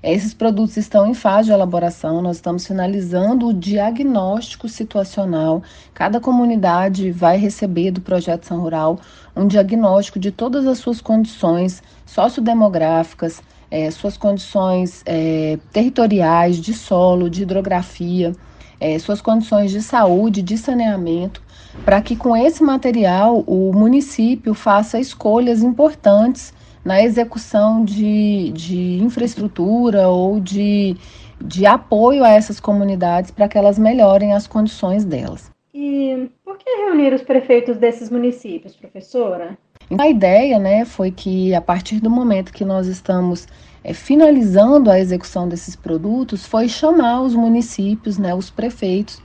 Esses 0.02 0.34
produtos 0.34 0.76
estão 0.76 1.06
em 1.06 1.14
fase 1.14 1.46
de 1.46 1.54
elaboração, 1.54 2.20
nós 2.20 2.36
estamos 2.36 2.66
finalizando 2.66 3.46
o 3.46 3.54
diagnóstico 3.54 4.68
situacional. 4.68 5.62
Cada 5.94 6.20
comunidade 6.20 7.10
vai 7.10 7.38
receber 7.38 7.90
do 7.90 8.02
Projeto 8.02 8.44
São 8.44 8.60
Rural 8.60 8.98
um 9.34 9.46
diagnóstico 9.46 10.18
de 10.18 10.30
todas 10.30 10.66
as 10.66 10.76
suas 10.76 11.00
condições 11.00 11.82
sociodemográficas, 12.04 13.42
eh, 13.70 13.90
suas 13.90 14.18
condições 14.18 15.02
eh, 15.06 15.58
territoriais, 15.72 16.58
de 16.58 16.74
solo, 16.74 17.30
de 17.30 17.44
hidrografia 17.44 18.34
é, 18.80 18.98
suas 18.98 19.20
condições 19.20 19.70
de 19.70 19.82
saúde, 19.82 20.42
de 20.42 20.56
saneamento, 20.56 21.42
para 21.84 22.00
que 22.00 22.16
com 22.16 22.36
esse 22.36 22.62
material 22.62 23.44
o 23.46 23.72
município 23.72 24.54
faça 24.54 24.98
escolhas 24.98 25.62
importantes 25.62 26.52
na 26.84 27.02
execução 27.02 27.84
de, 27.84 28.50
de 28.52 28.98
infraestrutura 29.02 30.08
ou 30.08 30.40
de, 30.40 30.96
de 31.40 31.66
apoio 31.66 32.24
a 32.24 32.30
essas 32.30 32.58
comunidades 32.58 33.30
para 33.30 33.48
que 33.48 33.58
elas 33.58 33.78
melhorem 33.78 34.32
as 34.32 34.46
condições 34.46 35.04
delas. 35.04 35.50
E 35.74 36.30
por 36.44 36.56
que 36.58 36.68
reunir 36.70 37.12
os 37.12 37.22
prefeitos 37.22 37.76
desses 37.76 38.10
municípios, 38.10 38.74
professora? 38.74 39.58
A 39.98 40.08
ideia 40.08 40.58
né, 40.58 40.84
foi 40.84 41.10
que, 41.10 41.54
a 41.54 41.60
partir 41.60 42.00
do 42.00 42.08
momento 42.08 42.52
que 42.52 42.64
nós 42.64 42.86
estamos 42.86 43.46
é, 43.82 43.94
finalizando 43.94 44.90
a 44.90 44.98
execução 44.98 45.48
desses 45.48 45.74
produtos, 45.74 46.46
foi 46.46 46.68
chamar 46.68 47.22
os 47.22 47.34
municípios, 47.34 48.18
né, 48.18 48.34
os 48.34 48.50
prefeitos, 48.50 49.20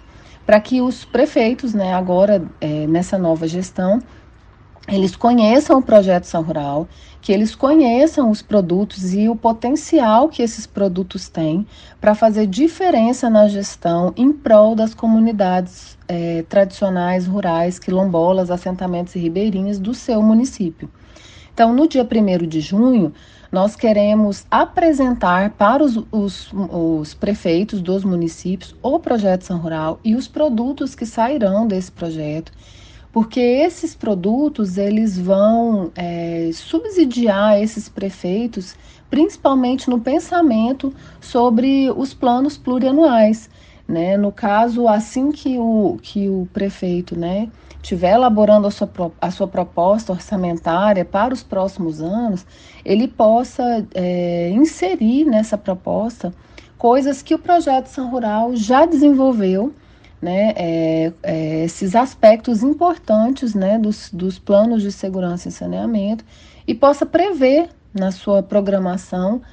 para 0.46 0.60
que 0.60 0.82
os 0.82 1.04
prefeitos, 1.04 1.74
né, 1.74 1.94
agora 1.94 2.44
é, 2.62 2.88
nessa 2.88 3.18
nova 3.18 3.48
gestão, 3.48 4.00
eles 4.88 5.16
conheçam 5.16 5.80
o 5.80 5.82
projeto 5.82 6.26
São 6.26 6.44
Rural, 6.44 6.88
que 7.20 7.32
eles 7.32 7.56
conheçam 7.56 8.30
os 8.30 8.44
produtos 8.44 9.16
e 9.16 9.28
o 9.28 9.36
potencial 9.36 10.30
que 10.30 10.44
esses 10.44 10.68
produtos 10.68 11.28
têm 11.28 11.66
para 12.00 12.14
fazer 12.14 12.46
diferença 12.46 13.28
na 13.32 13.48
gestão 13.48 14.14
em 14.16 14.32
prol 14.32 14.76
das 14.76 14.94
comunidades 14.94 15.98
é, 16.08 16.44
tradicionais, 16.48 17.26
rurais, 17.26 17.80
quilombolas, 17.80 18.52
assentamentos 18.52 19.16
e 19.16 19.20
ribeirinhas 19.20 19.80
do 19.80 19.96
seu 19.96 20.22
município. 20.22 20.88
Então, 21.52 21.74
no 21.74 21.88
dia 21.88 22.04
1 22.04 22.46
de 22.48 22.62
junho, 22.62 23.12
nós 23.56 23.74
queremos 23.74 24.46
apresentar 24.52 25.52
para 25.52 25.82
os, 25.82 25.96
os, 26.12 26.52
os, 26.52 27.14
prefeitos 27.14 27.82
dos 27.82 28.04
municípios 28.04 28.76
o 28.84 29.00
projeto 29.00 29.44
São 29.44 29.60
Rural 29.60 29.98
e 30.04 30.14
os 30.14 30.28
produtos 30.28 30.94
que 30.94 31.06
sairão 31.06 31.66
desse 31.66 31.90
projeto 31.90 32.52
porque 33.14 33.40
esses 33.40 33.96
produtos 33.96 34.78
eles 34.78 35.18
vão 35.18 35.90
é, 35.96 36.50
subsidiar 36.54 37.58
esses 37.62 37.88
prefeitos, 37.88 38.76
principalmente 39.10 39.90
no 39.90 40.02
pensamento 40.02 40.94
sobre 41.22 41.90
os 41.96 42.14
planos 42.14 42.58
plurianuais. 42.58 43.50
Né? 43.88 44.18
No 44.18 44.34
caso, 44.34 44.86
assim 44.86 45.32
que 45.32 45.58
o, 45.58 45.98
que 46.02 46.28
o 46.28 46.46
prefeito 46.52 47.18
né, 47.18 47.48
estiver 47.86 48.14
elaborando 48.14 48.66
a 48.66 48.72
sua, 48.72 48.90
a 49.22 49.30
sua 49.30 49.48
proposta 49.48 50.12
orçamentária 50.12 51.06
para 51.06 51.32
os 51.32 51.44
próximos 51.44 52.02
anos, 52.02 52.46
ele 52.84 53.08
possa 53.08 53.86
é, 53.94 54.50
inserir 54.50 55.26
nessa 55.26 55.56
proposta 55.56 56.34
coisas 56.80 57.22
que 57.22 57.36
o 57.36 57.40
projeto 57.40 57.86
São 57.88 58.10
Rural 58.10 58.56
já 58.56 58.88
desenvolveu 58.88 59.72
né, 60.20 60.54
é, 60.56 61.14
é, 61.22 61.64
esses 61.66 61.96
aspectos 61.96 62.64
importantes 62.64 63.54
né, 63.54 63.78
dos, 63.78 64.10
dos 64.12 64.40
planos 64.40 64.82
de 64.82 64.92
segurança 64.92 65.50
e 65.50 65.52
saneamento 65.52 66.26
e 66.68 66.74
possa 66.74 67.06
prever 67.06 67.70
na 67.94 68.12
sua 68.12 68.42
programação 68.42 69.44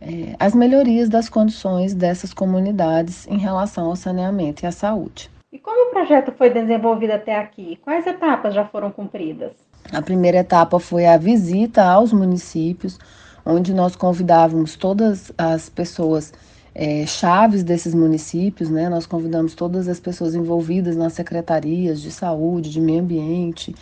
é, 0.00 0.34
as 0.38 0.54
melhorias 0.54 1.10
das 1.10 1.28
condições 1.28 1.92
dessas 1.92 2.32
comunidades 2.32 3.26
em 3.26 3.36
relação 3.36 3.86
ao 3.86 3.96
saneamento 3.96 4.64
e 4.64 4.66
à 4.66 4.72
saúde. 4.72 5.30
E 5.52 5.58
como 5.58 5.88
o 5.88 5.90
projeto 5.90 6.32
foi 6.32 6.48
desenvolvido 6.48 7.10
até 7.10 7.36
aqui? 7.36 7.78
Quais 7.82 8.06
etapas 8.06 8.54
já 8.54 8.64
foram 8.64 8.90
cumpridas? 8.90 9.52
A 9.92 10.00
primeira 10.00 10.38
etapa 10.38 10.80
foi 10.80 11.04
a 11.04 11.18
visita 11.18 11.84
aos 11.84 12.10
municípios, 12.10 12.98
onde 13.44 13.74
nós 13.74 13.94
convidávamos 13.94 14.76
todas 14.76 15.30
as 15.36 15.68
pessoas 15.68 16.32
é, 16.74 17.04
chaves 17.04 17.62
desses 17.62 17.94
municípios, 17.94 18.70
né? 18.70 18.88
Nós 18.88 19.04
convidamos 19.04 19.54
todas 19.54 19.88
as 19.88 20.00
pessoas 20.00 20.34
envolvidas 20.34 20.96
nas 20.96 21.12
secretarias 21.12 22.00
de 22.00 22.10
saúde, 22.10 22.70
de 22.70 22.80
meio 22.80 23.00
ambiente 23.00 23.74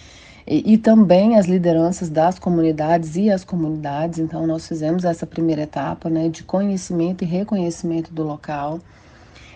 e, 0.44 0.72
e, 0.72 0.76
também 0.76 1.36
as 1.36 1.46
lideranças 1.46 2.08
das 2.08 2.36
comunidades 2.36 3.14
e 3.14 3.30
as 3.30 3.44
comunidades. 3.44 4.18
Então, 4.18 4.44
nós 4.44 4.66
fizemos 4.66 5.04
essa 5.04 5.24
primeira 5.24 5.62
etapa, 5.62 6.10
né, 6.10 6.28
de 6.28 6.42
conhecimento 6.42 7.22
e 7.22 7.26
reconhecimento 7.28 8.12
do 8.12 8.24
local. 8.24 8.80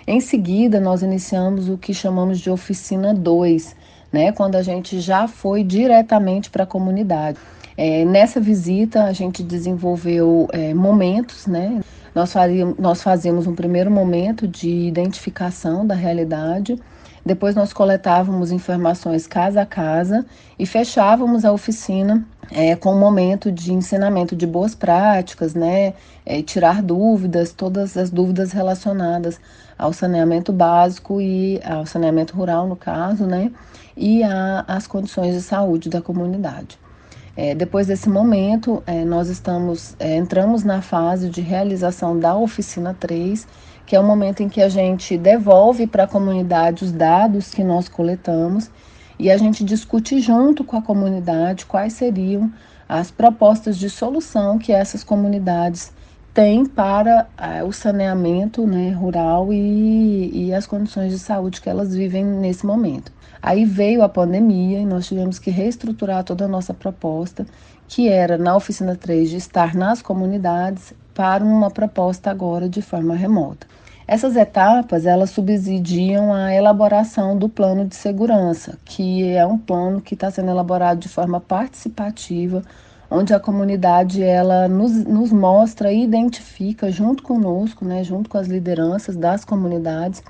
Em 0.06 0.20
seguida, 0.20 0.78
nós 0.78 1.02
iniciamos 1.02 1.70
o 1.70 1.78
que 1.78 1.94
chamamos 1.94 2.38
de 2.38 2.50
oficina 2.50 3.14
2, 3.14 3.74
né, 4.12 4.32
quando 4.32 4.54
a 4.54 4.62
gente 4.62 5.00
já 5.00 5.26
foi 5.26 5.64
diretamente 5.64 6.50
para 6.50 6.64
a 6.64 6.66
comunidade. 6.66 7.38
É, 7.74 8.04
nessa 8.04 8.38
visita, 8.38 9.04
a 9.04 9.12
gente 9.12 9.42
desenvolveu 9.42 10.46
é, 10.52 10.74
momentos, 10.74 11.46
né? 11.46 11.80
Nós, 12.14 12.32
faríamos, 12.32 12.76
nós 12.78 13.02
fazíamos 13.02 13.46
um 13.46 13.54
primeiro 13.54 13.90
momento 13.90 14.46
de 14.46 14.68
identificação 14.68 15.84
da 15.84 15.94
realidade, 15.94 16.78
depois 17.26 17.56
nós 17.56 17.72
coletávamos 17.72 18.52
informações 18.52 19.26
casa 19.26 19.62
a 19.62 19.66
casa 19.66 20.24
e 20.58 20.66
fechávamos 20.66 21.44
a 21.44 21.50
oficina 21.50 22.24
é, 22.52 22.76
com 22.76 22.94
um 22.94 22.98
momento 22.98 23.50
de 23.50 23.72
ensinamento 23.72 24.36
de 24.36 24.46
boas 24.46 24.74
práticas, 24.74 25.54
né? 25.54 25.94
É, 26.26 26.42
tirar 26.42 26.82
dúvidas, 26.82 27.52
todas 27.52 27.96
as 27.96 28.10
dúvidas 28.10 28.52
relacionadas 28.52 29.40
ao 29.78 29.92
saneamento 29.92 30.52
básico 30.52 31.20
e 31.20 31.60
ao 31.64 31.87
saneamento 31.87 32.37
rural, 32.37 32.66
no 32.66 32.76
caso, 32.76 33.26
né? 33.26 33.50
E 33.96 34.22
às 34.66 34.87
condições 34.87 35.34
de 35.34 35.42
saúde 35.42 35.88
da 35.88 36.02
comunidade. 36.02 36.78
É, 37.37 37.54
depois 37.54 37.88
desse 37.88 38.08
momento, 38.08 38.82
é, 38.87 39.04
nós 39.04 39.28
estamos 39.28 39.96
é, 39.98 40.16
entramos 40.16 40.62
na 40.62 40.80
fase 40.80 41.28
de 41.28 41.40
realização 41.40 42.18
da 42.18 42.37
oficina 42.37 42.94
3, 42.98 43.46
que 43.84 43.96
é 43.96 44.00
o 44.00 44.04
momento 44.04 44.42
em 44.42 44.48
que 44.48 44.62
a 44.62 44.68
gente 44.68 45.18
devolve 45.18 45.87
para 45.87 46.04
a 46.04 46.08
comunidade 46.08 46.84
os 46.84 46.92
dados 46.92 47.50
que 47.50 47.64
nós 47.64 47.88
coletamos 47.88 48.70
e 49.18 49.30
a 49.30 49.37
gente 49.37 49.64
discute 49.64 50.20
junto 50.20 50.64
com 50.64 50.76
a 50.76 50.82
comunidade 50.82 51.66
quais 51.66 51.92
seriam 51.92 52.52
as 52.88 53.10
propostas 53.10 53.76
de 53.78 53.88
solução 53.88 54.58
que 54.58 54.72
essas 54.72 55.04
comunidades 55.04 55.92
têm 56.34 56.66
para 56.66 57.28
é, 57.38 57.62
o 57.62 57.72
saneamento 57.72 58.66
né, 58.66 58.90
rural 58.90 59.52
e, 59.52 60.48
e 60.48 60.52
as 60.52 60.66
condições 60.66 61.12
de 61.12 61.18
saúde 61.20 61.60
que 61.60 61.70
elas 61.70 61.94
vivem 61.94 62.24
nesse 62.24 62.66
momento. 62.66 63.12
Aí 63.40 63.64
veio 63.64 64.02
a 64.02 64.08
pandemia 64.08 64.80
e 64.80 64.84
nós 64.84 65.06
tivemos 65.06 65.38
que 65.38 65.50
reestruturar 65.50 66.24
toda 66.24 66.46
a 66.46 66.48
nossa 66.48 66.74
proposta, 66.74 67.46
que 67.86 68.08
era 68.08 68.36
na 68.36 68.56
oficina 68.56 68.96
3 68.96 69.30
de 69.30 69.36
estar 69.36 69.74
nas 69.74 70.02
comunidades 70.02 70.92
para 71.14 71.44
uma 71.44 71.70
proposta 71.70 72.30
agora 72.30 72.68
de 72.68 72.82
forma 72.82 73.14
remota. 73.14 73.66
Essas 74.06 74.34
etapas, 74.36 75.06
elas 75.06 75.30
subsidiam 75.30 76.34
a 76.34 76.52
elaboração 76.52 77.38
do 77.38 77.48
plano 77.48 77.86
de 77.86 77.94
segurança, 77.94 78.76
que 78.84 79.26
é 79.28 79.46
um 79.46 79.56
plano 79.56 80.00
que 80.00 80.14
está 80.14 80.30
sendo 80.30 80.50
elaborado 80.50 80.98
de 80.98 81.08
forma 81.08 81.40
participativa, 81.40 82.62
onde 83.10 83.34
a 83.34 83.40
comunidade 83.40 84.22
ela 84.22 84.68
nos, 84.68 84.92
nos 85.04 85.32
mostra 85.32 85.92
e 85.92 86.02
identifica 86.02 86.90
junto 86.90 87.22
conosco, 87.22 87.84
né, 87.84 88.02
junto 88.02 88.28
com 88.28 88.38
as 88.38 88.46
lideranças 88.46 89.16
das 89.16 89.44
comunidades, 89.44 90.22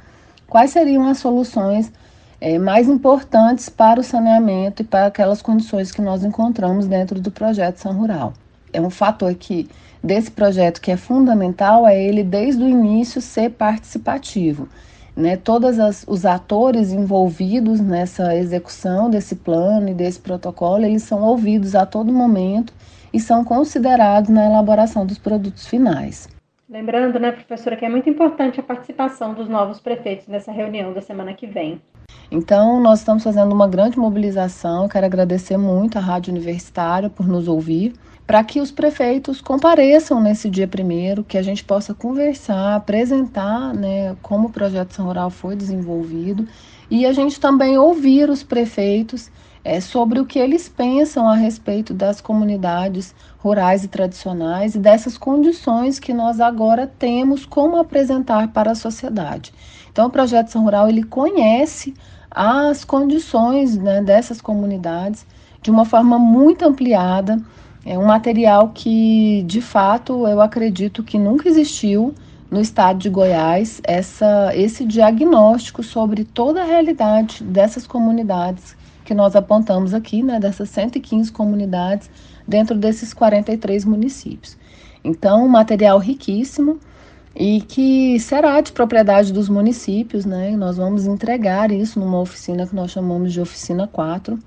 quais 0.46 0.70
seriam 0.70 1.06
as 1.06 1.18
soluções 1.18 1.92
é, 2.40 2.58
mais 2.58 2.88
importantes 2.88 3.68
para 3.68 4.00
o 4.00 4.04
saneamento 4.04 4.82
e 4.82 4.84
para 4.84 5.06
aquelas 5.06 5.40
condições 5.40 5.90
que 5.90 6.02
nós 6.02 6.24
encontramos 6.24 6.86
dentro 6.86 7.20
do 7.20 7.30
projeto 7.30 7.78
São 7.78 7.92
Rural. 7.92 8.34
É 8.72 8.80
um 8.80 8.90
fator 8.90 9.34
que 9.34 9.68
desse 10.02 10.30
projeto 10.30 10.80
que 10.80 10.90
é 10.90 10.96
fundamental 10.96 11.86
é 11.86 12.02
ele 12.02 12.22
desde 12.22 12.62
o 12.62 12.68
início 12.68 13.22
ser 13.22 13.50
participativo. 13.50 14.68
Né, 15.16 15.36
todos 15.36 15.76
os 16.08 16.26
atores 16.26 16.90
envolvidos 16.90 17.80
nessa 17.80 18.34
execução 18.34 19.08
desse 19.08 19.36
plano 19.36 19.88
e 19.88 19.94
desse 19.94 20.18
protocolo, 20.18 20.84
eles 20.84 21.04
são 21.04 21.22
ouvidos 21.22 21.76
a 21.76 21.86
todo 21.86 22.12
momento 22.12 22.72
e 23.12 23.20
são 23.20 23.44
considerados 23.44 24.28
na 24.28 24.44
elaboração 24.44 25.06
dos 25.06 25.16
produtos 25.16 25.68
finais. 25.68 26.28
Lembrando, 26.68 27.20
né, 27.20 27.30
professora, 27.30 27.76
que 27.76 27.84
é 27.84 27.88
muito 27.88 28.10
importante 28.10 28.58
a 28.58 28.62
participação 28.62 29.34
dos 29.34 29.48
novos 29.48 29.78
prefeitos 29.78 30.26
nessa 30.26 30.50
reunião 30.50 30.92
da 30.92 31.00
semana 31.00 31.32
que 31.32 31.46
vem. 31.46 31.80
Então, 32.28 32.80
nós 32.80 32.98
estamos 32.98 33.22
fazendo 33.22 33.52
uma 33.52 33.68
grande 33.68 33.96
mobilização. 33.96 34.88
Quero 34.88 35.06
agradecer 35.06 35.56
muito 35.56 35.96
à 35.96 36.00
Rádio 36.00 36.32
Universitária 36.32 37.08
por 37.08 37.28
nos 37.28 37.46
ouvir, 37.46 37.92
para 38.26 38.42
que 38.42 38.60
os 38.60 38.70
prefeitos 38.70 39.40
compareçam 39.40 40.20
nesse 40.20 40.48
dia 40.48 40.66
primeiro, 40.66 41.22
que 41.22 41.36
a 41.36 41.42
gente 41.42 41.62
possa 41.62 41.92
conversar, 41.92 42.74
apresentar 42.74 43.74
né, 43.74 44.16
como 44.22 44.48
o 44.48 44.52
projeto 44.52 44.94
São 44.94 45.06
Rural 45.06 45.30
foi 45.30 45.54
desenvolvido 45.54 46.46
e 46.90 47.04
a 47.06 47.12
gente 47.12 47.38
também 47.38 47.76
ouvir 47.76 48.30
os 48.30 48.42
prefeitos 48.42 49.30
é, 49.64 49.80
sobre 49.80 50.20
o 50.20 50.26
que 50.26 50.38
eles 50.38 50.68
pensam 50.68 51.28
a 51.28 51.34
respeito 51.34 51.94
das 51.94 52.20
comunidades 52.20 53.14
rurais 53.38 53.82
e 53.82 53.88
tradicionais 53.88 54.74
e 54.74 54.78
dessas 54.78 55.16
condições 55.16 55.98
que 55.98 56.12
nós 56.12 56.40
agora 56.40 56.86
temos 56.86 57.46
como 57.46 57.78
apresentar 57.78 58.48
para 58.48 58.72
a 58.72 58.74
sociedade. 58.74 59.52
Então, 59.90 60.06
o 60.06 60.10
projeto 60.10 60.48
São 60.48 60.64
Rural 60.64 60.88
ele 60.88 61.02
conhece 61.02 61.94
as 62.30 62.84
condições 62.84 63.78
né, 63.78 64.02
dessas 64.02 64.40
comunidades 64.40 65.24
de 65.62 65.70
uma 65.70 65.84
forma 65.84 66.18
muito 66.18 66.64
ampliada. 66.64 67.40
É 67.84 67.98
um 67.98 68.06
material 68.06 68.70
que, 68.74 69.42
de 69.46 69.60
fato, 69.60 70.26
eu 70.26 70.40
acredito 70.40 71.02
que 71.02 71.18
nunca 71.18 71.48
existiu 71.48 72.14
no 72.50 72.60
estado 72.60 72.98
de 72.98 73.10
Goiás 73.10 73.80
essa, 73.84 74.52
esse 74.54 74.84
diagnóstico 74.84 75.82
sobre 75.82 76.24
toda 76.24 76.62
a 76.62 76.64
realidade 76.64 77.42
dessas 77.42 77.86
comunidades 77.86 78.76
que 79.04 79.12
nós 79.12 79.36
apontamos 79.36 79.92
aqui, 79.92 80.22
né, 80.22 80.40
dessas 80.40 80.70
115 80.70 81.30
comunidades 81.30 82.08
dentro 82.48 82.74
desses 82.74 83.12
43 83.12 83.84
municípios. 83.84 84.56
Então, 85.02 85.44
um 85.44 85.48
material 85.48 85.98
riquíssimo 85.98 86.78
e 87.36 87.60
que 87.60 88.18
será 88.20 88.60
de 88.60 88.72
propriedade 88.72 89.32
dos 89.32 89.48
municípios, 89.48 90.24
né? 90.24 90.56
Nós 90.56 90.76
vamos 90.76 91.04
entregar 91.04 91.70
isso 91.70 91.98
numa 91.98 92.20
oficina 92.20 92.66
que 92.66 92.74
nós 92.74 92.90
chamamos 92.90 93.32
de 93.32 93.40
oficina 93.40 93.86
4. 93.86 94.38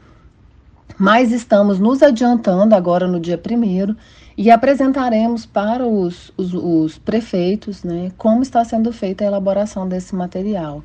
Mas 0.98 1.32
estamos 1.32 1.80
nos 1.80 2.02
adiantando 2.02 2.74
agora 2.76 3.08
no 3.08 3.20
dia 3.20 3.40
1 3.40 3.96
e 4.38 4.52
apresentaremos 4.52 5.46
para 5.46 5.86
os, 5.86 6.32
os, 6.38 6.54
os, 6.54 6.98
prefeitos 6.98 7.84
né, 7.84 8.12
como 8.18 8.44
está 8.44 8.64
sendo 8.64 8.94
feita 8.94 9.24
a 9.24 9.28
elaboração 9.28 9.88
desse 9.88 10.16
material. 10.16 10.84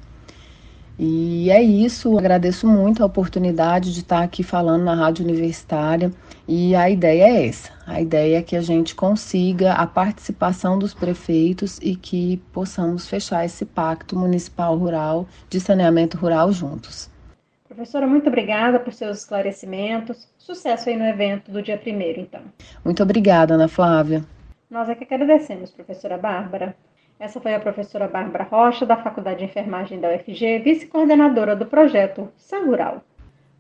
E 0.99 1.51
é 1.51 1.63
isso, 1.63 2.19
agradeço 2.19 2.67
muito 2.67 3.03
a 3.03 3.07
oportunidade 3.07 3.93
de 3.93 4.01
estar 4.01 4.23
aqui 4.23 4.43
falando 4.43 4.85
na 4.85 4.95
Rádio 4.95 5.25
Universitária. 5.25 6.13
E 6.47 6.75
a 6.75 6.89
ideia 6.89 7.25
é 7.25 7.47
essa: 7.47 7.71
a 7.87 8.01
ideia 8.01 8.39
é 8.39 8.43
que 8.43 8.55
a 8.55 8.61
gente 8.61 8.95
consiga 8.95 9.73
a 9.73 9.87
participação 9.87 10.79
dos 10.79 10.93
prefeitos 10.95 11.79
e 11.83 11.97
que 11.97 12.37
possamos 12.53 13.09
fechar 13.09 13.45
esse 13.45 13.65
pacto 13.65 14.17
municipal 14.17 14.77
rural 14.77 15.27
de 15.49 15.61
saneamento 15.61 16.17
rural 16.17 16.53
juntos. 16.53 17.12
Professora, 17.75 18.07
muito 18.07 18.29
obrigada 18.29 18.79
por 18.79 18.93
seus 18.93 19.21
esclarecimentos. 19.21 20.29
Sucesso 20.37 20.91
aí 20.91 20.97
no 20.97 21.07
evento 21.07 21.51
do 21.51 21.63
dia 21.63 21.81
1 21.85 22.21
então. 22.21 22.43
Muito 22.85 23.03
obrigada, 23.03 23.55
Ana 23.55 23.67
Flávia. 23.67 24.23
Nós 24.71 24.91
é 24.91 24.95
que 24.95 25.05
agradecemos, 25.05 25.71
professora 25.71 26.19
Bárbara. 26.19 26.77
Essa 27.19 27.41
foi 27.41 27.55
a 27.55 27.61
professora 27.61 28.07
Bárbara 28.07 28.45
Rocha, 28.45 28.85
da 28.85 28.99
Faculdade 28.99 29.39
de 29.39 29.47
Enfermagem 29.47 29.99
da 29.99 30.11
UFG, 30.11 30.59
vice-coordenadora 30.59 31.57
do 31.57 31.65
projeto 31.65 32.29
Sangural. 32.37 33.03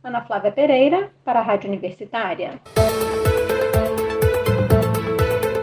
Ana 0.04 0.20
Flávia 0.20 0.52
Pereira, 0.52 1.10
para 1.24 1.40
a 1.40 1.42
Rádio 1.42 1.70
Universitária. 1.70 2.60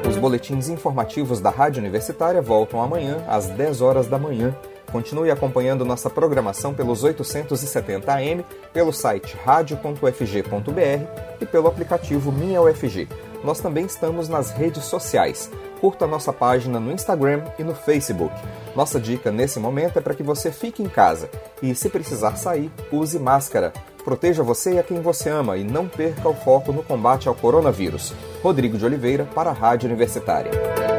Os 0.09 0.17
boletins 0.17 0.69
informativos 0.69 1.39
da 1.39 1.51
Rádio 1.51 1.81
Universitária 1.81 2.41
voltam 2.41 2.81
amanhã, 2.81 3.23
às 3.27 3.47
10 3.49 3.81
horas 3.81 4.07
da 4.07 4.17
manhã. 4.17 4.55
Continue 4.91 5.32
acompanhando 5.32 5.86
nossa 5.86 6.10
programação 6.10 6.73
pelos 6.73 7.04
870 7.04 8.12
AM, 8.12 8.45
pelo 8.73 8.91
site 8.91 9.38
radio.ufg.br 9.43 11.39
e 11.41 11.45
pelo 11.45 11.67
aplicativo 11.67 12.32
Minha 12.32 12.62
UFG. 12.62 13.08
Nós 13.43 13.60
também 13.60 13.86
estamos 13.86 14.28
nas 14.28 14.52
redes 14.52 14.84
sociais 14.86 15.49
curta 15.80 16.06
nossa 16.06 16.32
página 16.32 16.80
no 16.80 16.91
Instagram 16.91 17.43
e 17.58 17.63
no 17.63 17.73
Facebook. 17.73 18.36
Nossa 18.75 18.99
dica 18.99 19.32
nesse 19.32 19.60
momento 19.60 19.97
é 19.97 20.02
para 20.02 20.13
que 20.13 20.23
você 20.23 20.52
fique 20.52 20.84
em 20.84 20.89
casa 20.89 21.30
e, 21.62 21.73
se 21.73 21.89
precisar 21.89 22.36
sair, 22.36 22.71
use 22.91 23.17
máscara. 23.17 23.73
Proteja 24.04 24.43
você 24.43 24.75
e 24.75 24.80
a 24.80 24.84
quem 24.84 25.02
você 25.02 25.30
ama 25.30 25.58
e 25.58 25.63
não 25.63 25.88
perca 25.88 26.28
o 26.28 26.34
foco 26.34 26.71
no 26.71 26.84
combate 26.84 27.28
ao 27.28 27.36
coronavírus. 27.36 28.13
Rodrigo 28.41 28.78
de 28.78 28.86
Oliveira, 28.86 29.25
para 29.34 29.49
a 29.49 29.54
Rádio 29.54 29.88
Universitária. 29.88 30.98